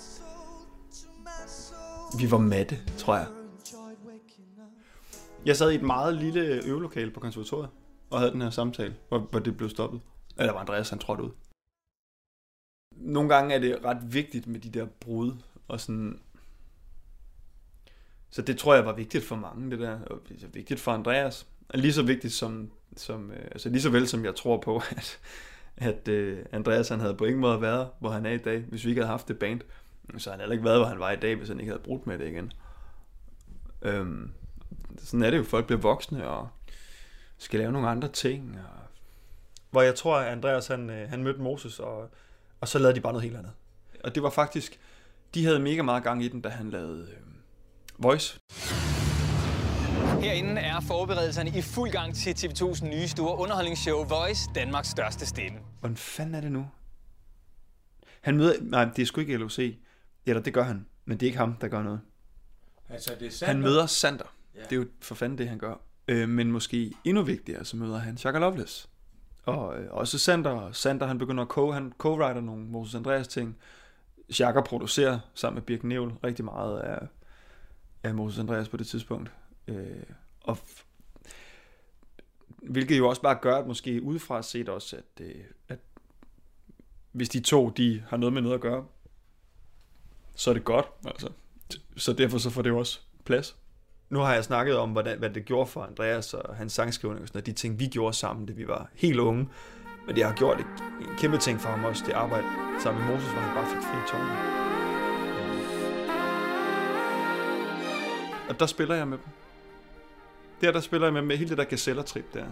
Vi 2.18 2.30
var 2.30 2.38
matte, 2.38 2.78
tror 2.98 3.16
jeg. 3.16 3.26
Jeg 5.46 5.56
sad 5.56 5.70
i 5.70 5.74
et 5.74 5.82
meget 5.82 6.14
lille 6.14 6.40
øvelokale 6.64 7.10
på 7.10 7.20
konservatoriet 7.20 7.68
og 8.10 8.18
havde 8.18 8.32
den 8.32 8.42
her 8.42 8.50
samtale, 8.50 8.94
hvor, 9.08 9.18
hvor 9.18 9.38
det 9.38 9.56
blev 9.56 9.70
stoppet. 9.70 10.00
Eller 10.38 10.52
var 10.52 10.60
Andreas, 10.60 10.90
han 10.90 10.98
trådte 10.98 11.22
ud. 11.22 11.30
Nogle 12.96 13.34
gange 13.34 13.54
er 13.54 13.58
det 13.58 13.84
ret 13.84 14.14
vigtigt 14.14 14.46
med 14.46 14.60
de 14.60 14.70
der 14.70 14.86
brud, 15.00 15.32
og 15.68 15.80
sådan... 15.80 16.20
Så 18.30 18.42
det 18.42 18.58
tror 18.58 18.74
jeg 18.74 18.86
var 18.86 18.92
vigtigt 18.92 19.24
for 19.24 19.36
mange, 19.36 19.70
det 19.70 19.78
der. 19.78 20.00
Og 20.00 20.20
det 20.28 20.42
er 20.42 20.48
vigtigt 20.48 20.80
for 20.80 20.92
Andreas. 20.92 21.46
Og 21.68 21.78
lige 21.78 21.92
så 21.92 22.02
vigtigt 22.02 22.32
som, 22.32 22.70
som 22.96 23.30
øh, 23.30 23.44
altså 23.44 23.68
lige 23.68 23.82
så 23.82 23.90
vel 23.90 24.08
som 24.08 24.24
jeg 24.24 24.34
tror 24.34 24.60
på, 24.60 24.76
at, 24.96 25.18
at 25.76 26.08
øh, 26.08 26.38
Andreas 26.52 26.88
han 26.88 27.00
havde 27.00 27.14
på 27.14 27.24
ingen 27.24 27.40
måde 27.40 27.60
været, 27.60 27.88
hvor 27.98 28.10
han 28.10 28.26
er 28.26 28.30
i 28.30 28.38
dag, 28.38 28.58
hvis 28.58 28.84
vi 28.84 28.90
ikke 28.90 29.00
havde 29.00 29.10
haft 29.10 29.28
det 29.28 29.38
band. 29.38 29.60
Så 30.18 30.30
han 30.30 30.40
heller 30.40 30.52
ikke 30.52 30.64
været, 30.64 30.78
hvor 30.78 30.86
han 30.86 30.98
var 30.98 31.10
i 31.10 31.16
dag, 31.16 31.36
hvis 31.36 31.48
han 31.48 31.60
ikke 31.60 31.72
havde 31.72 31.82
brudt 31.82 32.06
med 32.06 32.18
det 32.18 32.28
igen. 32.28 32.52
Øhm, 33.82 34.30
sådan 34.98 35.22
er 35.22 35.30
det 35.30 35.38
jo, 35.38 35.42
folk 35.42 35.66
bliver 35.66 35.80
voksne 35.80 36.28
og 36.28 36.48
skal 37.38 37.60
lave 37.60 37.72
nogle 37.72 37.88
andre 37.88 38.08
ting. 38.08 38.58
Og... 38.58 38.80
Hvor 39.70 39.82
jeg 39.82 39.94
tror, 39.94 40.16
at 40.16 40.32
Andreas 40.32 40.66
han, 40.66 40.90
øh, 40.90 41.08
han 41.08 41.22
mødte 41.22 41.40
Moses, 41.40 41.80
og, 41.80 42.10
og 42.66 42.70
så 42.70 42.78
lavede 42.78 42.94
de 42.94 43.00
bare 43.00 43.12
noget 43.12 43.22
helt 43.22 43.36
andet. 43.36 43.52
Og 44.04 44.14
det 44.14 44.22
var 44.22 44.30
faktisk, 44.30 44.78
de 45.34 45.44
havde 45.44 45.58
mega 45.58 45.82
meget 45.82 46.02
gang 46.02 46.24
i 46.24 46.28
den, 46.28 46.40
da 46.40 46.48
han 46.48 46.70
lavede 46.70 47.08
øh, 47.10 47.16
Voice. 47.98 48.40
Herinde 50.20 50.60
er 50.60 50.80
forberedelserne 50.80 51.50
i 51.58 51.62
fuld 51.62 51.90
gang 51.90 52.14
til 52.14 52.30
TV2's 52.30 52.84
nye 52.84 53.08
store 53.08 53.38
underholdningsshow 53.38 54.04
Voice, 54.04 54.50
Danmarks 54.54 54.88
største 54.88 55.26
stemme. 55.26 55.58
Hvordan 55.80 55.96
fanden 55.96 56.34
er 56.34 56.40
det 56.40 56.52
nu? 56.52 56.66
Han 58.20 58.36
møder... 58.36 58.54
Nej, 58.60 58.84
det 58.84 59.02
er 59.02 59.06
sgu 59.06 59.20
ikke 59.20 59.36
LOC. 59.36 59.58
Eller 60.26 60.42
det 60.42 60.54
gør 60.54 60.62
han. 60.62 60.86
Men 61.04 61.20
det 61.20 61.26
er 61.26 61.28
ikke 61.28 61.38
ham, 61.38 61.54
der 61.54 61.68
gør 61.68 61.82
noget. 61.82 62.00
Altså, 62.88 63.12
det 63.20 63.42
er 63.42 63.46
Han 63.46 63.60
møder 63.60 63.86
Sander. 63.86 64.34
Ja. 64.54 64.60
Det 64.60 64.72
er 64.72 64.76
jo 64.76 64.86
for 65.00 65.14
fanden 65.14 65.38
det, 65.38 65.48
han 65.48 65.58
gør. 65.58 65.74
Øh, 66.08 66.28
men 66.28 66.52
måske 66.52 66.92
endnu 67.04 67.22
vigtigere, 67.22 67.64
så 67.64 67.76
møder 67.76 67.98
han 67.98 68.18
Chaka 68.18 68.38
Loveless. 68.38 68.88
Og 69.46 69.78
øh, 69.80 69.92
også 69.92 70.18
Sander. 70.18 70.72
Sander, 70.72 71.06
han 71.06 71.18
begynder 71.18 71.44
at 71.44 71.58
co- 71.58 71.72
han 71.72 71.92
co-writer 72.04 72.40
nogle 72.40 72.64
Moses 72.64 72.94
Andreas 72.94 73.28
ting. 73.28 73.56
Jakker 74.40 74.62
producerer 74.62 75.18
sammen 75.34 75.54
med 75.54 75.62
Birk 75.62 75.84
Nevel 75.84 76.12
rigtig 76.24 76.44
meget 76.44 76.78
af, 76.80 77.06
af 78.02 78.14
Moses 78.14 78.38
Andreas 78.38 78.68
på 78.68 78.76
det 78.76 78.86
tidspunkt. 78.86 79.30
Øh, 79.68 80.02
og 80.40 80.58
f- 80.66 80.82
hvilket 82.56 82.98
jo 82.98 83.08
også 83.08 83.22
bare 83.22 83.38
gør, 83.42 83.56
at 83.58 83.66
måske 83.66 84.02
udefra 84.02 84.42
set 84.42 84.68
også, 84.68 84.96
at, 84.96 85.24
øh, 85.26 85.44
at 85.68 85.78
hvis 87.12 87.28
de 87.28 87.40
to, 87.40 87.70
de 87.70 88.04
har 88.08 88.16
noget 88.16 88.32
med 88.32 88.42
noget 88.42 88.54
at 88.54 88.60
gøre, 88.60 88.86
så 90.34 90.50
er 90.50 90.54
det 90.54 90.64
godt. 90.64 90.86
Altså. 91.06 91.28
Så 91.96 92.12
derfor 92.12 92.38
så 92.38 92.50
får 92.50 92.62
det 92.62 92.70
jo 92.70 92.78
også 92.78 93.00
plads. 93.24 93.56
Nu 94.10 94.18
har 94.18 94.34
jeg 94.34 94.44
snakket 94.44 94.76
om, 94.76 94.90
hvordan, 94.90 95.18
hvad 95.18 95.30
det 95.30 95.44
gjorde 95.44 95.70
for 95.70 95.82
Andreas 95.82 96.34
og 96.34 96.56
hans 96.56 96.72
sangskrivning 96.72 97.22
og 97.22 97.28
sådan 97.28 97.36
noget, 97.38 97.46
de 97.46 97.52
ting, 97.52 97.80
vi 97.80 97.86
gjorde 97.86 98.16
sammen, 98.16 98.46
da 98.46 98.52
vi 98.52 98.68
var 98.68 98.88
helt 98.94 99.18
unge. 99.18 99.48
Men 100.06 100.16
det 100.16 100.24
har 100.24 100.34
gjort 100.34 100.60
et, 100.60 100.66
en 101.00 101.16
kæmpe 101.18 101.38
ting 101.38 101.60
for 101.60 101.68
ham 101.68 101.84
også, 101.84 102.02
det 102.06 102.12
arbejde 102.12 102.46
sammen 102.82 103.04
med 103.04 103.12
Moses, 103.14 103.28
hvor 103.28 103.40
han 103.40 103.54
bare 103.54 103.66
fik 103.66 103.82
fri 103.82 103.98
tårne. 104.08 104.56
Og 108.48 108.60
der 108.60 108.66
spiller 108.66 108.94
jeg 108.94 109.08
med 109.08 109.18
dem. 109.18 109.26
Der, 110.60 110.72
der 110.72 110.80
spiller 110.80 111.06
jeg 111.06 111.12
med 111.12 111.20
dem, 111.20 111.28
med 111.28 111.36
hele 111.36 111.50
det 111.50 111.58
der 111.58 111.64
gazellertrip 111.64 112.34
der. 112.34 112.44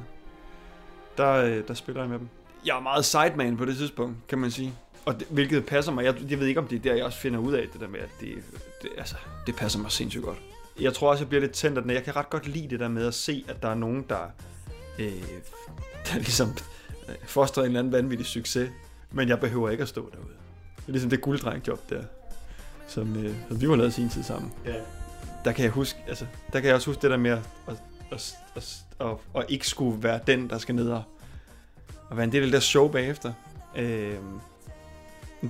Der, 1.17 1.33
øh, 1.33 1.69
der 1.69 1.75
spiller 1.75 2.03
jeg 2.03 2.11
med 2.11 2.19
dem. 2.19 2.29
Jeg 2.67 2.77
er 2.77 2.81
meget 2.81 3.05
sideman 3.05 3.57
på 3.57 3.65
det 3.65 3.77
tidspunkt, 3.77 4.17
kan 4.29 4.39
man 4.39 4.51
sige. 4.51 4.75
Og 5.05 5.21
det, 5.21 5.27
hvilket 5.31 5.67
passer 5.67 5.93
mig. 5.93 6.05
Jeg, 6.05 6.31
jeg 6.31 6.41
ved 6.41 6.47
ikke, 6.47 6.61
om 6.61 6.67
det 6.67 6.77
er 6.77 6.83
der, 6.83 6.95
jeg 6.95 7.05
også 7.05 7.19
finder 7.19 7.39
ud 7.41 7.53
af 7.53 7.69
det 7.73 7.81
der 7.81 7.89
med, 7.89 8.01
at 8.01 8.11
det, 8.21 8.35
det, 8.83 8.91
altså, 8.99 9.17
det 9.47 9.57
passer 9.57 9.79
mig 9.79 9.93
sindssygt 9.93 10.25
godt. 10.25 10.39
Jeg 10.81 10.95
tror 10.95 11.11
også, 11.11 11.25
jeg 11.25 11.29
bliver 11.29 11.41
lidt 11.41 11.53
tændt 11.53 11.79
af 11.79 11.83
den. 11.83 11.91
Jeg 11.91 12.05
kan 12.05 12.17
ret 12.17 12.31
godt 12.31 12.47
lide 12.47 12.69
det 12.69 12.81
der 12.81 12.89
med 12.89 13.07
at 13.07 13.15
se, 13.15 13.45
at 13.49 13.63
der 13.63 13.69
er 13.69 13.75
nogen, 13.75 14.05
der, 14.09 14.31
øh, 14.99 15.23
der 16.07 16.15
ligesom 16.15 16.49
øh, 17.09 17.15
fostrer 17.27 17.63
en 17.63 17.67
eller 17.67 17.79
anden 17.79 17.93
vanvittig 17.93 18.27
succes. 18.27 18.71
Men 19.11 19.29
jeg 19.29 19.41
behøver 19.41 19.71
ikke 19.71 19.83
at 19.83 19.89
stå 19.89 20.11
derude. 20.11 20.35
Det 20.77 20.89
er 20.89 20.93
ligesom 20.93 21.11
det 21.11 21.21
gulddrengjob 21.21 21.91
der, 21.91 22.03
som, 22.87 23.25
øh, 23.25 23.35
som 23.49 23.61
vi 23.61 23.69
var 23.69 23.77
lavet 23.77 23.95
sin 23.95 24.09
tid 24.09 24.23
sammen. 24.23 24.53
Ja. 24.67 24.75
Der 25.45 25.53
kan 25.53 25.65
jeg 25.65 25.73
huske, 25.73 25.99
altså, 26.09 26.27
der 26.53 26.61
kan 26.61 26.67
jeg 26.67 26.75
også 26.75 26.91
huske 26.91 27.03
det 27.03 27.11
der 27.11 27.17
med 27.17 27.31
at, 27.31 27.39
at, 27.69 27.77
at, 28.11 28.37
at, 28.57 28.85
at, 29.01 29.17
at 29.37 29.45
ikke 29.49 29.69
skulle 29.69 30.03
være 30.03 30.21
den, 30.27 30.51
der 30.51 30.59
skal 30.59 30.75
ned 30.75 30.91
og, 30.91 31.03
og 32.11 32.17
være 32.17 32.25
en 32.25 32.33
del 32.33 32.43
af 32.43 32.47
det 32.47 32.53
der 32.53 32.61
show 32.61 32.89
bagefter. 32.89 33.33
Øh, 33.77 34.17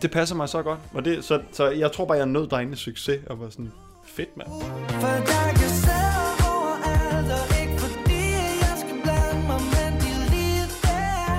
det 0.03 0.11
passer 0.11 0.37
mig 0.37 0.49
så 0.49 0.63
godt. 0.63 0.79
Og 0.93 1.05
det, 1.05 1.25
så, 1.25 1.43
så 1.53 1.71
jeg 1.71 1.93
tror 1.93 2.05
bare, 2.05 2.19
jeg 2.19 2.27
nød 2.27 2.49
drengenes 2.49 2.79
succes 2.79 3.21
og 3.27 3.41
var 3.41 3.51
sådan, 3.51 3.73
fedt 4.17 4.37
mand. 4.37 4.49
For 5.03 5.15
der 5.31 5.47
kan 5.59 5.71
overalt, 6.53 7.31
og 7.39 7.45
ikke 7.61 7.77
fordi 7.85 8.23
jeg 8.65 8.75
skal 8.83 8.97
blande 9.05 9.43
mig, 9.51 9.61
men 9.75 9.93
de 10.03 10.11
lige 10.33 10.65
der. 10.87 11.31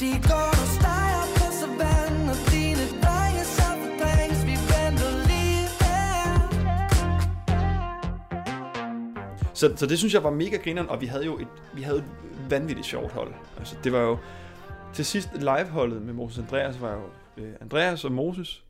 De 0.00 0.10
går 0.30 0.48
og 0.62 0.68
steger 0.76 1.24
på 1.38 1.46
savannen, 1.60 2.26
og 2.34 2.38
dine 2.52 2.84
drenge 3.02 3.44
sammen 3.58 3.88
drinks, 4.00 4.40
vi 4.50 4.54
venter 4.72 5.12
lige 5.30 5.64
der. 5.82 6.24
Så, 9.54 9.66
så 9.76 9.86
det 9.86 9.98
synes 9.98 10.14
jeg 10.14 10.24
var 10.24 10.30
mega 10.30 10.56
grineren, 10.56 10.88
og 10.88 11.00
vi 11.00 11.06
havde 11.06 11.24
jo 11.24 11.38
et, 11.38 11.52
vi 11.74 11.82
havde 11.82 11.98
et 11.98 12.10
vanvittigt 12.50 12.86
sjovt 12.86 13.12
hold. 13.12 13.32
Altså, 13.58 13.76
det 13.84 13.92
var 13.92 14.00
jo... 14.00 14.18
Til 14.92 15.04
sidst 15.04 15.28
liveholdet 15.34 16.02
med 16.02 16.14
Moses 16.14 16.38
Andreas 16.38 16.80
var 16.80 16.92
jo 16.92 17.02
øh, 17.36 17.52
Andreas 17.60 18.04
og 18.04 18.12
Moses, 18.12 18.64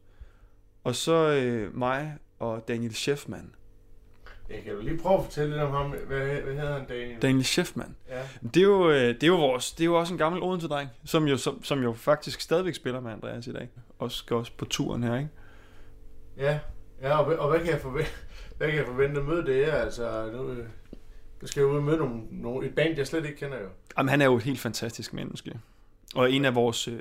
og 0.85 0.95
så 0.95 1.13
øh, 1.31 1.77
mig 1.79 2.17
og 2.39 2.69
Daniel 2.69 2.95
Scheffman. 2.95 3.55
Jeg 4.51 4.63
kan 4.65 4.73
jo 4.73 4.81
lige 4.81 4.99
prøve 4.99 5.19
at 5.19 5.25
fortælle 5.25 5.51
lidt 5.51 5.63
om 5.63 5.71
ham. 5.71 5.91
Hvad, 5.91 6.19
hvad 6.19 6.55
hedder 6.55 6.79
han, 6.79 6.87
Daniel? 6.89 7.23
Daniel 7.23 7.45
Scheffman. 7.45 7.97
Ja. 8.09 8.23
Det 8.55 8.57
er 8.57 8.65
jo, 8.65 8.91
øh, 8.91 8.97
det 9.09 9.23
er 9.23 9.27
jo, 9.27 9.37
vores, 9.37 9.73
det 9.73 9.81
er 9.81 9.85
jo 9.87 9.95
også 9.99 10.15
en 10.15 10.19
gammel 10.19 10.43
Odense-dreng, 10.43 10.89
som 11.05 11.25
jo, 11.25 11.37
som, 11.37 11.65
som 11.65 11.83
jo 11.83 11.93
faktisk 11.93 12.41
stadigvæk 12.41 12.75
spiller 12.75 13.01
med 13.01 13.13
Andreas 13.13 13.47
i 13.47 13.53
dag. 13.53 13.69
Og 13.99 14.13
skal 14.13 14.37
også 14.37 14.53
på 14.59 14.65
turen 14.65 15.03
her, 15.03 15.17
ikke? 15.17 15.29
Ja, 16.37 16.59
ja 17.03 17.19
og, 17.19 17.25
hvad- 17.27 17.37
og 17.37 17.51
hvad 17.51 17.61
kan 17.61 17.69
jeg 17.73 17.81
forvente, 17.81 18.11
hvad 18.59 18.69
kan 18.69 18.77
jeg 18.77 18.87
forvente 18.87 19.21
at 19.21 19.27
møde 19.27 19.47
det 19.47 19.67
her? 19.67 19.73
Altså, 19.75 20.31
nu, 20.33 20.49
øh, 20.51 20.59
jeg 21.41 21.49
skal 21.49 21.61
jeg 21.61 21.69
ud 21.71 21.77
og 21.77 21.83
møde 21.83 21.97
nogle, 21.97 22.21
nogle, 22.31 22.67
et 22.67 22.75
band, 22.75 22.97
jeg 22.97 23.07
slet 23.07 23.25
ikke 23.27 23.39
kender 23.39 23.59
jo. 23.61 23.69
Jamen, 23.99 24.09
han 24.11 24.21
er 24.21 24.25
jo 24.25 24.37
et 24.37 24.43
helt 24.43 24.61
fantastisk 24.61 25.13
menneske. 25.13 25.53
Og 26.15 26.33
en 26.33 26.45
af 26.45 26.55
vores 26.55 26.89
øh, 26.89 27.01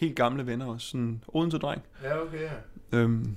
helt 0.00 0.16
gamle 0.16 0.46
venner 0.46 0.66
også. 0.66 0.86
Sådan 0.86 1.00
en 1.00 1.24
Odense-dreng. 1.28 1.82
Ja, 2.02 2.22
okay, 2.22 2.40
ja. 2.40 2.98
Øhm, 2.98 3.36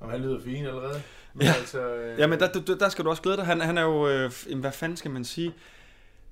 Og 0.00 0.10
han 0.10 0.20
lyder 0.20 0.40
fin 0.44 0.66
allerede. 0.66 1.02
Men 1.34 1.46
Ja. 1.46 1.52
altså, 1.58 1.94
øh, 1.94 2.18
ja, 2.18 2.26
men 2.26 2.38
der, 2.40 2.52
der, 2.52 2.74
der 2.76 2.88
skal 2.88 3.04
du 3.04 3.10
også 3.10 3.22
glæde 3.22 3.36
dig. 3.36 3.46
Han, 3.46 3.60
han 3.60 3.78
er 3.78 3.82
jo... 3.82 4.08
Øh, 4.08 4.30
jamen, 4.48 4.60
hvad 4.60 4.72
fanden 4.72 4.96
skal 4.96 5.10
man 5.10 5.24
sige? 5.24 5.52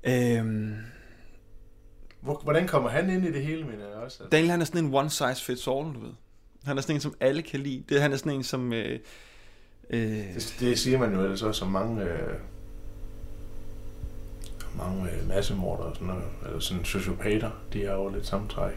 Øhm, 0.04 0.74
hvor, 2.20 2.40
hvordan 2.42 2.66
kommer 2.66 2.88
han 2.88 3.10
ind 3.10 3.24
i 3.26 3.32
det 3.32 3.42
hele, 3.42 3.64
mener 3.64 3.86
jeg 3.88 3.94
også? 3.96 4.22
Altså? 4.22 4.24
Daniel, 4.32 4.50
han 4.50 4.60
er 4.60 4.64
sådan 4.64 4.84
en 4.84 4.94
one 4.94 5.10
size 5.10 5.44
fits 5.44 5.66
all, 5.68 5.94
du 5.94 6.00
ved. 6.00 6.12
Han 6.64 6.78
er 6.78 6.82
sådan 6.82 6.94
en, 6.96 7.00
som 7.00 7.14
alle 7.20 7.42
kan 7.42 7.60
lide. 7.60 7.84
Det, 7.88 8.00
han 8.02 8.12
er 8.12 8.16
sådan 8.16 8.32
en, 8.32 8.42
som... 8.42 8.72
Øh, 8.72 8.98
øh, 9.90 10.00
Det, 10.34 10.56
det 10.60 10.78
siger 10.78 10.98
man 10.98 11.14
jo 11.14 11.22
ellers 11.22 11.42
også 11.42 11.58
som 11.58 11.68
mange... 11.68 12.02
Øh, 12.04 12.34
mange 14.76 15.10
øh, 15.10 15.28
massemorder 15.28 15.82
og 15.82 15.94
sådan 15.94 16.08
noget, 16.08 16.24
eller 16.46 16.58
sådan 16.58 16.84
sociopater, 16.84 17.50
de 17.72 17.84
har 17.84 17.94
jo 17.94 18.08
lidt 18.08 18.26
samtræk. 18.26 18.74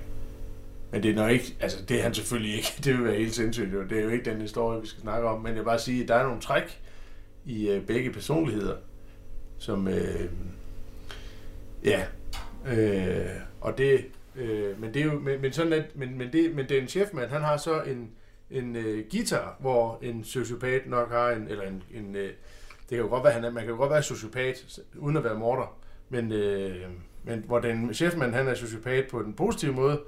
Men 0.91 1.03
det 1.03 1.11
er 1.11 1.15
nok 1.15 1.31
ikke, 1.31 1.55
altså 1.59 1.85
det 1.85 1.99
er 1.99 2.03
han 2.03 2.13
selvfølgelig 2.13 2.55
ikke, 2.55 2.73
det 2.83 2.93
vil 2.93 3.03
være 3.03 3.15
helt 3.15 3.35
sindssygt, 3.35 3.73
jo. 3.73 3.83
det 3.83 3.99
er 3.99 4.03
jo 4.03 4.09
ikke 4.09 4.31
den 4.31 4.41
historie, 4.41 4.81
vi 4.81 4.87
skal 4.87 5.01
snakke 5.01 5.27
om, 5.27 5.41
men 5.41 5.47
jeg 5.47 5.55
vil 5.55 5.65
bare 5.65 5.79
sige, 5.79 6.01
at 6.01 6.07
der 6.07 6.15
er 6.15 6.23
nogle 6.23 6.41
træk 6.41 6.81
i 7.45 7.69
øh, 7.69 7.85
begge 7.85 8.11
personligheder, 8.11 8.75
som, 9.57 9.87
øh, 9.87 10.29
ja, 11.83 12.05
øh, 12.67 13.35
og 13.61 13.77
det, 13.77 14.05
øh, 14.35 14.81
men 14.81 14.93
det 14.93 15.01
er 15.01 15.05
jo, 15.05 15.19
men, 15.19 15.41
men 15.41 15.53
sådan 15.53 15.73
at, 15.73 15.85
men, 15.95 16.17
men 16.17 16.33
det, 16.33 16.55
men 16.55 16.69
det 16.69 16.77
er 16.77 16.81
en 16.81 16.87
chefmand, 16.87 17.29
han 17.29 17.41
har 17.41 17.57
så 17.57 17.81
en, 17.81 18.11
en 18.51 18.75
øh, 18.75 19.05
guitar, 19.11 19.57
hvor 19.59 19.99
en 20.01 20.23
sociopat 20.23 20.87
nok 20.87 21.11
har 21.11 21.29
en, 21.29 21.47
eller 21.47 21.63
en, 21.63 21.83
en 21.93 22.15
øh, 22.15 22.31
det 22.91 22.97
kan 22.97 23.05
jo 23.05 23.09
godt 23.09 23.23
være, 23.23 23.33
han 23.33 23.43
er, 23.43 23.51
man 23.51 23.63
kan 23.63 23.71
jo 23.71 23.77
godt 23.77 23.91
være 23.91 24.03
sociopat, 24.03 24.79
uden 24.97 25.17
at 25.17 25.23
være 25.23 25.39
morder, 25.39 25.77
men, 26.09 26.31
øh, 26.31 26.89
men 27.23 27.43
hvor 27.47 27.59
den 27.59 27.93
chefmand, 27.93 28.33
han 28.33 28.47
er 28.47 28.53
sociopat 28.53 29.07
på 29.11 29.21
den 29.21 29.33
positive 29.33 29.73
måde, 29.73 30.01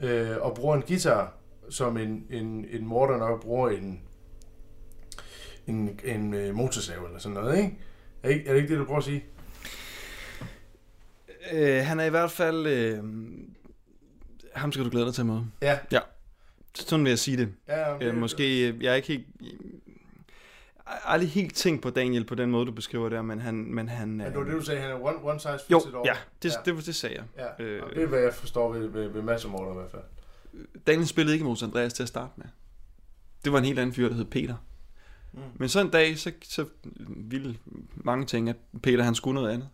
øh, 0.00 0.36
og 0.40 0.54
bruger 0.54 0.76
en 0.76 0.82
guitar, 0.82 1.34
som 1.70 1.96
en, 1.96 2.26
en, 2.30 2.66
en 2.70 2.86
morder 2.86 3.18
nok 3.18 3.42
bruger 3.42 3.70
en, 3.70 4.00
en, 5.66 6.00
en 6.04 6.34
øh, 6.34 6.54
motorsav 6.54 7.04
eller 7.04 7.18
sådan 7.18 7.34
noget, 7.34 7.58
ikke? 7.58 7.78
Er, 8.22 8.28
ikke? 8.28 8.48
er 8.48 8.52
det 8.52 8.60
ikke 8.60 8.72
det, 8.72 8.78
du 8.78 8.84
prøver 8.84 8.98
at 8.98 9.04
sige? 9.04 9.24
øh, 11.52 11.84
han 11.84 12.00
er 12.00 12.04
i 12.04 12.10
hvert 12.10 12.30
fald... 12.30 12.66
Øh, 12.66 13.04
ham 14.54 14.72
skal 14.72 14.84
du 14.84 14.90
glæde 14.90 15.06
dig 15.06 15.14
til 15.14 15.22
at 15.22 15.26
møde. 15.26 15.46
Ja. 15.62 15.78
Ja. 15.92 16.00
Sådan 16.74 17.04
vil 17.04 17.10
jeg 17.10 17.18
sige 17.18 17.36
det. 17.36 17.48
Ja, 17.68 17.94
okay. 17.94 18.06
Øh, 18.06 18.14
måske, 18.14 18.68
øh, 18.68 18.82
jeg 18.82 18.92
er 18.92 18.96
ikke 18.96 19.08
helt... 19.08 19.26
Aldrig 21.04 21.30
helt 21.30 21.54
tænkt 21.54 21.82
på 21.82 21.90
Daniel 21.90 22.24
på 22.24 22.34
den 22.34 22.50
måde, 22.50 22.66
du 22.66 22.72
beskriver 22.72 23.08
det, 23.08 23.24
men 23.24 23.40
han... 23.40 23.54
Men 23.54 23.88
han 23.88 24.20
øh, 24.20 24.26
det 24.26 24.36
var 24.36 24.44
det, 24.44 24.52
du 24.52 24.60
sagde, 24.60 24.80
han 24.80 24.90
er 24.90 24.94
one, 24.94 25.16
one 25.22 25.40
size 25.40 25.52
fits 25.52 25.70
jo, 25.70 25.78
it 25.78 25.86
all. 25.86 26.02
ja, 26.04 26.16
det, 26.42 26.48
ja. 26.48 26.54
det, 26.64 26.76
det, 26.76 26.86
det 26.86 26.94
sagde 26.94 27.16
jeg. 27.16 27.24
Ja, 27.58 27.64
Øh, 27.64 27.82
og 27.82 27.90
det 27.94 28.02
er, 28.02 28.06
hvad 28.06 28.20
jeg 28.20 28.34
forstår 28.34 28.72
ved, 28.72 28.86
ved, 28.86 29.08
ved 29.08 29.22
massemorder 29.22 29.72
i 29.72 29.74
hvert 29.74 29.90
fald. 29.90 30.02
Daniel 30.86 31.06
spillede 31.06 31.34
ikke 31.34 31.44
mod 31.44 31.62
Andreas 31.62 31.92
til 31.92 32.02
at 32.02 32.08
starte 32.08 32.32
med. 32.36 32.46
Det 33.44 33.52
var 33.52 33.58
en 33.58 33.64
helt 33.64 33.78
anden 33.78 33.94
fyr, 33.94 34.08
der 34.08 34.14
hed 34.14 34.24
Peter. 34.24 34.54
Mm. 35.32 35.40
Men 35.54 35.68
så 35.68 35.80
en 35.80 35.90
dag, 35.90 36.18
så, 36.18 36.32
så 36.42 36.66
ville 37.08 37.58
mange 37.96 38.26
ting, 38.26 38.48
at 38.48 38.56
Peter 38.82 39.02
han 39.02 39.14
skulle 39.14 39.34
noget 39.34 39.54
andet. 39.54 39.68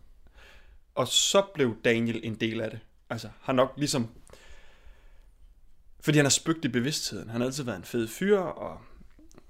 Og 0.95 1.07
så 1.07 1.43
blev 1.53 1.75
Daniel 1.85 2.19
en 2.23 2.35
del 2.35 2.61
af 2.61 2.69
det. 2.71 2.79
Altså, 3.09 3.29
han 3.41 3.55
nok 3.55 3.73
ligesom... 3.77 4.07
Fordi 5.99 6.17
han 6.17 6.25
har 6.25 6.29
spøgt 6.29 6.65
i 6.65 6.67
bevidstheden. 6.67 7.29
Han 7.29 7.41
har 7.41 7.45
altid 7.47 7.63
været 7.63 7.77
en 7.77 7.83
fed 7.83 8.07
fyr, 8.07 8.39
og 8.39 8.81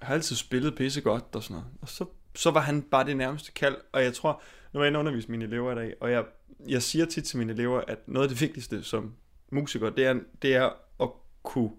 har 0.05 0.13
altid 0.13 0.35
spillet 0.35 0.75
pisse 0.75 1.01
godt 1.01 1.23
og 1.33 1.43
sådan 1.43 1.53
noget. 1.53 1.69
Og 1.81 1.89
så 1.89 2.05
så 2.35 2.51
var 2.51 2.61
han 2.61 2.81
bare 2.81 3.05
det 3.05 3.17
nærmeste 3.17 3.51
kald, 3.51 3.75
og 3.91 4.03
jeg 4.03 4.13
tror, 4.13 4.41
nu 4.73 4.79
er 4.79 4.83
jeg 4.83 4.99
inde 4.99 5.31
mine 5.31 5.45
elever 5.45 5.71
i 5.71 5.75
dag, 5.75 5.93
og 6.01 6.11
jeg, 6.11 6.23
jeg 6.67 6.83
siger 6.83 7.05
tit 7.05 7.23
til 7.23 7.37
mine 7.37 7.53
elever, 7.53 7.81
at 7.87 8.07
noget 8.07 8.25
af 8.25 8.29
det 8.29 8.41
vigtigste 8.41 8.83
som 8.83 9.13
musiker, 9.51 9.89
det 9.89 10.05
er, 10.05 10.19
det 10.41 10.55
er 10.55 10.69
at 11.01 11.09
kunne 11.43 11.71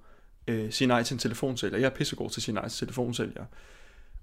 øh, 0.49 0.73
sige 0.73 0.89
nej 0.89 1.03
til 1.03 1.15
en 1.15 1.19
telefonsælger. 1.19 1.79
Jeg 1.79 1.87
er 1.87 1.95
pissegod 1.95 2.31
til 2.31 2.41
at 2.41 2.43
sige 2.43 2.55
nej 2.55 2.69
til 2.69 2.79
telefonsælger. 2.79 3.45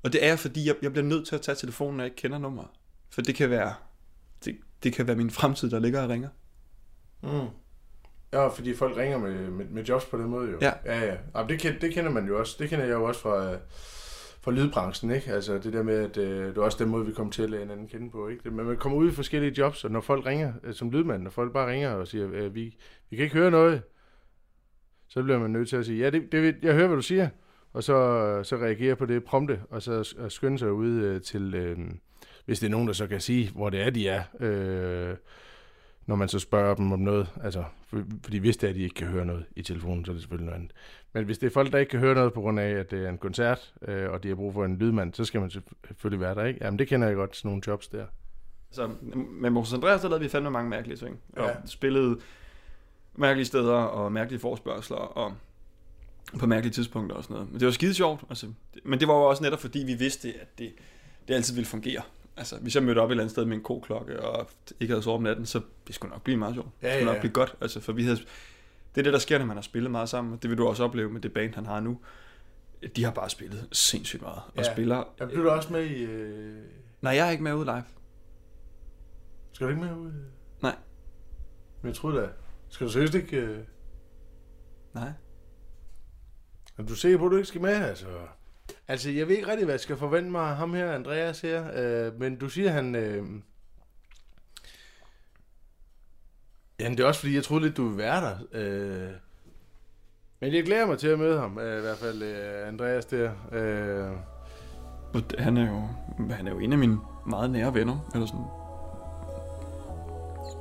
Og 0.04 0.14
det 0.14 0.26
er, 0.26 0.36
fordi 0.36 0.68
jeg, 0.68 0.76
jeg 0.82 0.92
bliver 0.92 1.06
nødt 1.06 1.28
til 1.28 1.36
at 1.36 1.42
tage 1.42 1.56
telefonen, 1.56 1.98
når 1.98 2.04
jeg 2.04 2.12
ikke 2.12 2.22
kender 2.22 2.38
nummeret. 2.38 2.68
For 3.10 3.22
det 3.22 3.36
kan 3.36 3.50
være, 3.50 3.74
det, 4.46 4.58
det 4.84 4.94
kan 4.94 5.08
være 5.08 5.16
min 5.16 5.32
fremtid, 5.32 5.70
der 5.70 5.80
ligger 5.80 6.02
og 6.02 6.10
ringer. 6.10 6.30
Mm. 7.24 7.48
Ja, 8.34 8.48
fordi 8.48 8.76
folk 8.76 8.98
ringer 8.98 9.18
med, 9.18 9.34
med, 9.52 9.66
med 9.66 9.84
jobs 9.84 10.06
på 10.06 10.18
den 10.18 10.26
måde 10.30 10.52
jo. 10.52 10.58
Ja. 10.62 10.72
Ja, 10.86 11.06
ja. 11.06 11.16
Jamen, 11.36 11.50
det, 11.50 11.60
kender, 11.60 11.80
det 11.80 11.94
kender 11.94 12.12
man 12.12 12.28
jo 12.28 12.40
også. 12.40 12.56
Det 12.60 12.70
kender 12.70 12.86
jeg 12.86 12.94
jo 12.94 13.04
også 13.04 13.22
fra, 13.22 13.54
fra 14.42 14.52
lydbranchen, 14.52 15.12
ikke? 15.12 15.32
Altså 15.34 15.58
det 15.58 15.74
der 15.74 15.84
med, 15.84 15.96
at 16.10 16.18
øh, 16.18 16.48
det 16.48 16.58
er 16.58 16.62
også 16.62 16.78
den 16.84 16.90
måde, 16.92 17.06
vi 17.06 17.12
kommer 17.12 17.34
til 17.34 17.44
at 17.44 17.50
lade 17.50 17.62
hinanden 17.62 17.88
kende 17.88 18.10
på, 18.12 18.28
ikke? 18.28 18.50
Men 18.50 18.66
man 18.66 18.78
kommer 18.78 18.98
ud 18.98 19.10
i 19.10 19.14
forskellige 19.14 19.54
jobs, 19.58 19.84
og 19.86 19.92
når 19.92 20.02
folk 20.02 20.26
ringer, 20.26 20.54
øh, 20.64 20.74
som 20.74 20.92
lydmand, 20.92 21.24
når 21.24 21.30
folk 21.30 21.54
bare 21.54 21.72
ringer 21.72 21.90
og 21.92 22.08
siger, 22.08 22.30
øh, 22.34 22.56
vi, 22.56 22.78
vi 23.10 23.16
kan 23.16 23.24
ikke 23.24 23.36
høre 23.36 23.52
noget, 23.52 23.82
så 25.08 25.24
bliver 25.24 25.40
man 25.40 25.50
nødt 25.52 25.70
til 25.70 25.76
at 25.78 25.86
sige, 25.86 26.00
ja, 26.04 26.10
det, 26.10 26.32
det, 26.32 26.56
jeg 26.62 26.74
hører, 26.74 26.88
hvad 26.88 26.96
du 26.98 27.02
siger, 27.02 27.30
og 27.74 27.84
så, 27.84 27.94
så 28.44 28.56
reagere 28.58 28.96
på 28.96 29.06
det 29.06 29.24
prompte, 29.24 29.62
og 29.70 29.82
så 29.82 30.02
sk- 30.02 30.30
skynde 30.30 30.60
sig 30.60 30.72
ud 30.72 30.90
øh, 30.92 31.22
til, 31.22 31.56
øh, 31.56 31.78
hvis 32.46 32.60
det 32.60 32.68
er 32.68 32.72
nogen, 32.72 32.88
der 32.88 32.94
så 32.94 33.08
kan 33.08 33.22
sige, 33.22 33.52
hvor 33.56 33.70
det 33.70 33.82
er, 33.82 33.90
de 33.90 34.08
er, 34.08 34.24
øh, 34.40 35.16
når 36.06 36.16
man 36.16 36.28
så 36.28 36.40
spørger 36.40 36.76
dem 36.76 36.92
om 36.92 37.00
noget. 37.00 37.28
Altså, 37.44 37.64
for, 37.88 38.04
fordi 38.24 38.38
hvis 38.38 38.58
det 38.58 38.68
er, 38.68 38.70
at 38.70 38.76
de 38.76 38.82
ikke 38.82 38.96
kan 38.96 39.08
høre 39.08 39.26
noget 39.26 39.46
i 39.56 39.62
telefonen, 39.62 40.06
så 40.06 40.12
er 40.12 40.14
det 40.14 40.22
selvfølgelig 40.22 40.46
noget 40.46 40.58
andet. 40.60 40.72
Men 41.14 41.26
hvis 41.26 41.38
det 41.38 41.48
er 41.48 41.52
folk, 41.52 41.72
der 41.72 41.78
ikke 41.78 41.90
kan 41.90 42.00
høre 42.00 42.16
noget 42.16 42.34
på 42.34 42.42
grund 42.42 42.60
af, 42.60 42.70
at 42.70 42.92
det 42.92 43.06
er 43.06 43.10
en 43.10 43.18
koncert, 43.18 43.74
øh, 43.88 44.10
og 44.12 44.24
de 44.24 44.28
har 44.28 44.36
brug 44.36 44.54
for 44.54 44.66
en 44.66 44.78
lydmand, 44.78 45.14
så 45.14 45.26
skal 45.26 45.42
man 45.42 45.50
selvfølgelig 45.52 46.20
være 46.20 46.36
der, 46.36 46.46
ikke? 46.46 46.60
Jamen, 46.64 46.80
det 46.80 46.88
kender 46.88 47.08
jeg 47.08 47.16
godt, 47.16 47.36
sådan 47.36 47.50
nogle 47.50 47.62
jobs 47.68 47.88
der. 47.88 48.06
Så 48.72 48.90
med 49.32 49.50
Moses 49.50 49.74
Andreas, 49.74 50.02
der 50.02 50.08
lavede 50.10 50.24
vi 50.24 50.30
fandme 50.30 50.52
mange 50.52 50.70
mærkelige 50.70 50.98
ting. 50.98 51.20
Og 51.38 51.46
Ja. 51.48 51.56
spillede 51.66 52.20
mærkelige 53.16 53.46
steder 53.46 53.74
og 53.74 54.12
mærkelige 54.12 54.40
forspørgseler 54.40 54.98
og 55.00 55.34
på 56.40 56.48
mærkelige 56.48 56.74
tidspunkter 56.74 57.16
og 57.16 57.24
sådan 57.24 57.34
noget. 57.34 57.52
Men 57.52 57.60
det 57.60 57.66
var 57.66 57.72
skide 57.72 57.94
sjovt. 57.94 58.24
Altså, 58.30 58.48
men 58.84 59.00
det 59.00 59.08
var 59.08 59.14
jo 59.14 59.22
også 59.24 59.44
netop 59.44 59.60
fordi, 59.60 59.80
vi 59.86 59.94
vidste, 59.94 60.34
at 60.42 60.58
det, 60.60 60.72
det 61.28 61.34
altid 61.34 61.56
ville 61.56 61.68
fungere. 61.68 62.02
Altså, 62.38 62.58
hvis 62.60 62.76
jeg 62.76 62.84
mødte 62.84 63.00
op 63.00 63.10
et 63.10 63.12
eller 63.14 63.24
andet 63.24 63.32
sted 63.32 63.46
med 63.46 63.58
en 63.58 63.64
koklokke 63.64 64.22
og 64.22 64.50
ikke 64.80 64.92
havde 64.92 65.04
sovet 65.04 65.16
om 65.18 65.24
natten, 65.24 65.46
så 65.46 65.62
det 65.88 65.96
skulle 65.96 66.12
nok 66.12 66.22
blive 66.24 66.38
meget 66.38 66.56
sjovt. 66.56 66.68
Ja, 66.82 66.88
det 66.88 66.94
skulle 66.94 67.00
ja, 67.00 67.06
nok 67.06 67.16
ja. 67.16 67.20
blive 67.20 67.34
godt. 67.34 67.56
Altså, 67.62 67.80
for 67.80 67.94
vi 67.94 68.04
havde, 68.04 68.18
det 68.96 68.98
er 68.98 69.04
det, 69.04 69.14
der 69.14 69.20
sker, 69.20 69.38
når 69.38 69.46
man 69.46 69.58
har 69.58 69.62
spillet 69.62 69.92
meget 69.92 70.10
sammen. 70.10 70.34
og 70.34 70.42
Det 70.42 70.50
vil 70.50 70.58
du 70.58 70.68
også 70.68 70.84
opleve 70.84 71.10
med 71.10 71.22
det 71.22 71.34
band, 71.34 71.56
han 71.56 71.66
har 71.66 71.80
nu. 71.80 72.00
De 72.96 73.04
har 73.04 73.12
bare 73.12 73.30
spillet 73.30 73.68
sindssygt 73.72 74.22
meget. 74.22 74.42
Og 74.48 74.54
Ja. 74.64 74.74
spiller... 74.74 75.04
Jeg 75.20 75.28
blev 75.30 75.44
du 75.44 75.50
også 75.50 75.74
med 75.74 75.84
i... 75.86 76.04
Øh... 76.04 76.64
Nej, 77.02 77.14
jeg 77.16 77.28
er 77.28 77.32
ikke 77.32 77.44
med 77.44 77.54
ude 77.54 77.66
live. 77.66 77.84
Skal 79.52 79.66
du 79.68 79.72
ikke 79.72 79.84
med 79.84 79.96
ud? 79.96 80.12
Nej. 80.62 80.76
Men 81.82 81.88
jeg 81.88 81.96
troede 81.96 82.22
da... 82.22 82.30
Skal 82.70 82.88
du 82.88 82.92
seriøst 82.92 83.14
ikke... 83.16 83.38
Øh... 83.38 83.60
Nej. 84.94 85.12
Er 86.78 86.84
du 86.84 86.96
sikker 86.96 87.18
på, 87.18 87.26
at 87.26 87.32
du 87.32 87.36
ikke 87.36 87.48
skal 87.48 87.62
med, 87.62 87.74
altså? 87.74 88.06
Altså, 88.88 89.12
jeg 89.12 89.28
ved 89.28 89.36
ikke 89.36 89.48
rigtig, 89.48 89.66
hvad 89.66 89.74
jeg 89.74 89.80
skal 89.80 89.98
forvente 89.98 90.32
mig 90.32 90.50
af 90.50 90.56
ham 90.56 90.74
her, 90.74 90.92
Andreas 90.92 91.42
her. 91.42 91.66
Øh, 91.76 92.20
men 92.20 92.36
du 92.38 92.50
siger, 92.50 92.70
han... 92.70 92.96
Øh... 92.96 93.26
Jamen, 96.80 96.98
det 96.98 97.04
er 97.04 97.08
også 97.08 97.20
fordi, 97.20 97.36
jeg 97.36 97.44
troede 97.44 97.64
lidt, 97.64 97.78
du 97.78 97.84
ville 97.84 97.98
være 97.98 98.22
der. 98.22 98.38
Øh... 98.52 99.10
Men 100.40 100.54
jeg 100.54 100.64
glæder 100.64 100.86
mig 100.86 100.98
til 100.98 101.08
at 101.08 101.20
møde 101.20 101.40
ham, 101.40 101.60
øh, 101.60 101.78
i 101.78 101.82
hvert 101.82 101.98
fald 101.98 102.24
øh, 102.24 102.68
Andreas 102.68 103.06
der. 103.06 103.32
Øh... 103.52 104.12
Han 105.40 105.58
er 105.58 105.68
jo, 105.68 105.88
han 106.34 106.48
er 106.48 106.52
jo 106.52 106.60
en 106.60 106.72
af 106.72 106.78
mine 106.78 107.00
meget 107.28 107.50
nære 107.50 107.74
venner, 107.74 108.10
eller 108.14 108.28
sådan. 108.28 108.46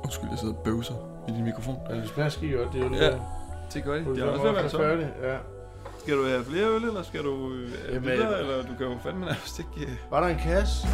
Undskyld, 0.03 0.29
jeg 0.29 0.39
sidder 0.39 0.53
og 0.53 0.63
bøvser 0.63 1.25
i 1.29 1.31
din 1.31 1.43
mikrofon. 1.43 1.75
Ja, 1.89 1.95
det 1.95 2.09
smager 2.09 2.29
skide 2.29 2.57
godt, 2.57 2.73
det 2.73 2.81
er 2.81 2.85
jo 2.85 2.95
Ja, 2.95 3.19
det 3.73 3.83
gør 3.83 3.95
det. 3.95 4.05
Det 4.05 4.19
er 4.19 4.25
også 4.25 4.41
ved 4.41 4.49
at 4.49 4.55
være 4.55 4.69
så. 4.69 4.83
Ja. 5.27 5.37
Skal 6.03 6.17
du 6.17 6.25
have 6.25 6.43
flere 6.45 6.65
øl, 6.65 6.83
eller 6.83 7.03
skal 7.03 7.23
du 7.23 7.51
øh, 7.53 7.71
Jamen, 7.89 8.03
videre, 8.03 8.33
øh, 8.33 8.39
eller 8.39 8.57
du 8.61 8.75
kan 8.77 8.87
jo 8.87 8.97
fandme 9.03 9.25
nærmest 9.25 9.59
ikke... 9.59 9.91
Øh... 9.91 9.97
Var 10.11 10.19
der 10.19 10.27
en 10.27 10.37
kasse? 10.37 10.87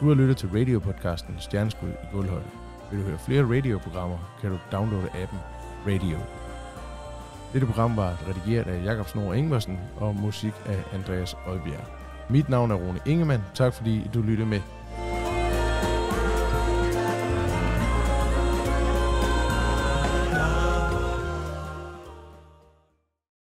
Du 0.00 0.08
har 0.08 0.14
lyttet 0.14 0.36
til 0.36 0.48
radiopodcasten 0.48 1.34
Stjerneskud 1.40 1.88
i 1.88 2.06
Guldhøjde. 2.12 2.46
Vil 2.90 3.00
du 3.00 3.04
høre 3.04 3.18
flere 3.18 3.56
radioprogrammer, 3.56 4.18
kan 4.40 4.50
du 4.50 4.58
downloade 4.72 5.08
appen 5.22 5.38
Radio. 5.86 6.18
Dette 7.52 7.66
program 7.66 7.96
var 7.96 8.18
redigeret 8.28 8.66
af 8.66 8.84
Jakob 8.84 9.08
Snor 9.08 9.32
Ingvarsen 9.32 9.78
og 9.96 10.16
musik 10.16 10.52
af 10.66 10.84
Andreas 10.92 11.36
Oddbjerg. 11.46 11.86
Mit 12.28 12.48
navn 12.48 12.70
er 12.70 12.74
Rune 12.74 13.00
Ingemann. 13.06 13.42
Tak 13.54 13.74
fordi 13.74 14.10
du 14.14 14.22
lyttede 14.22 14.48
med. 14.48 14.60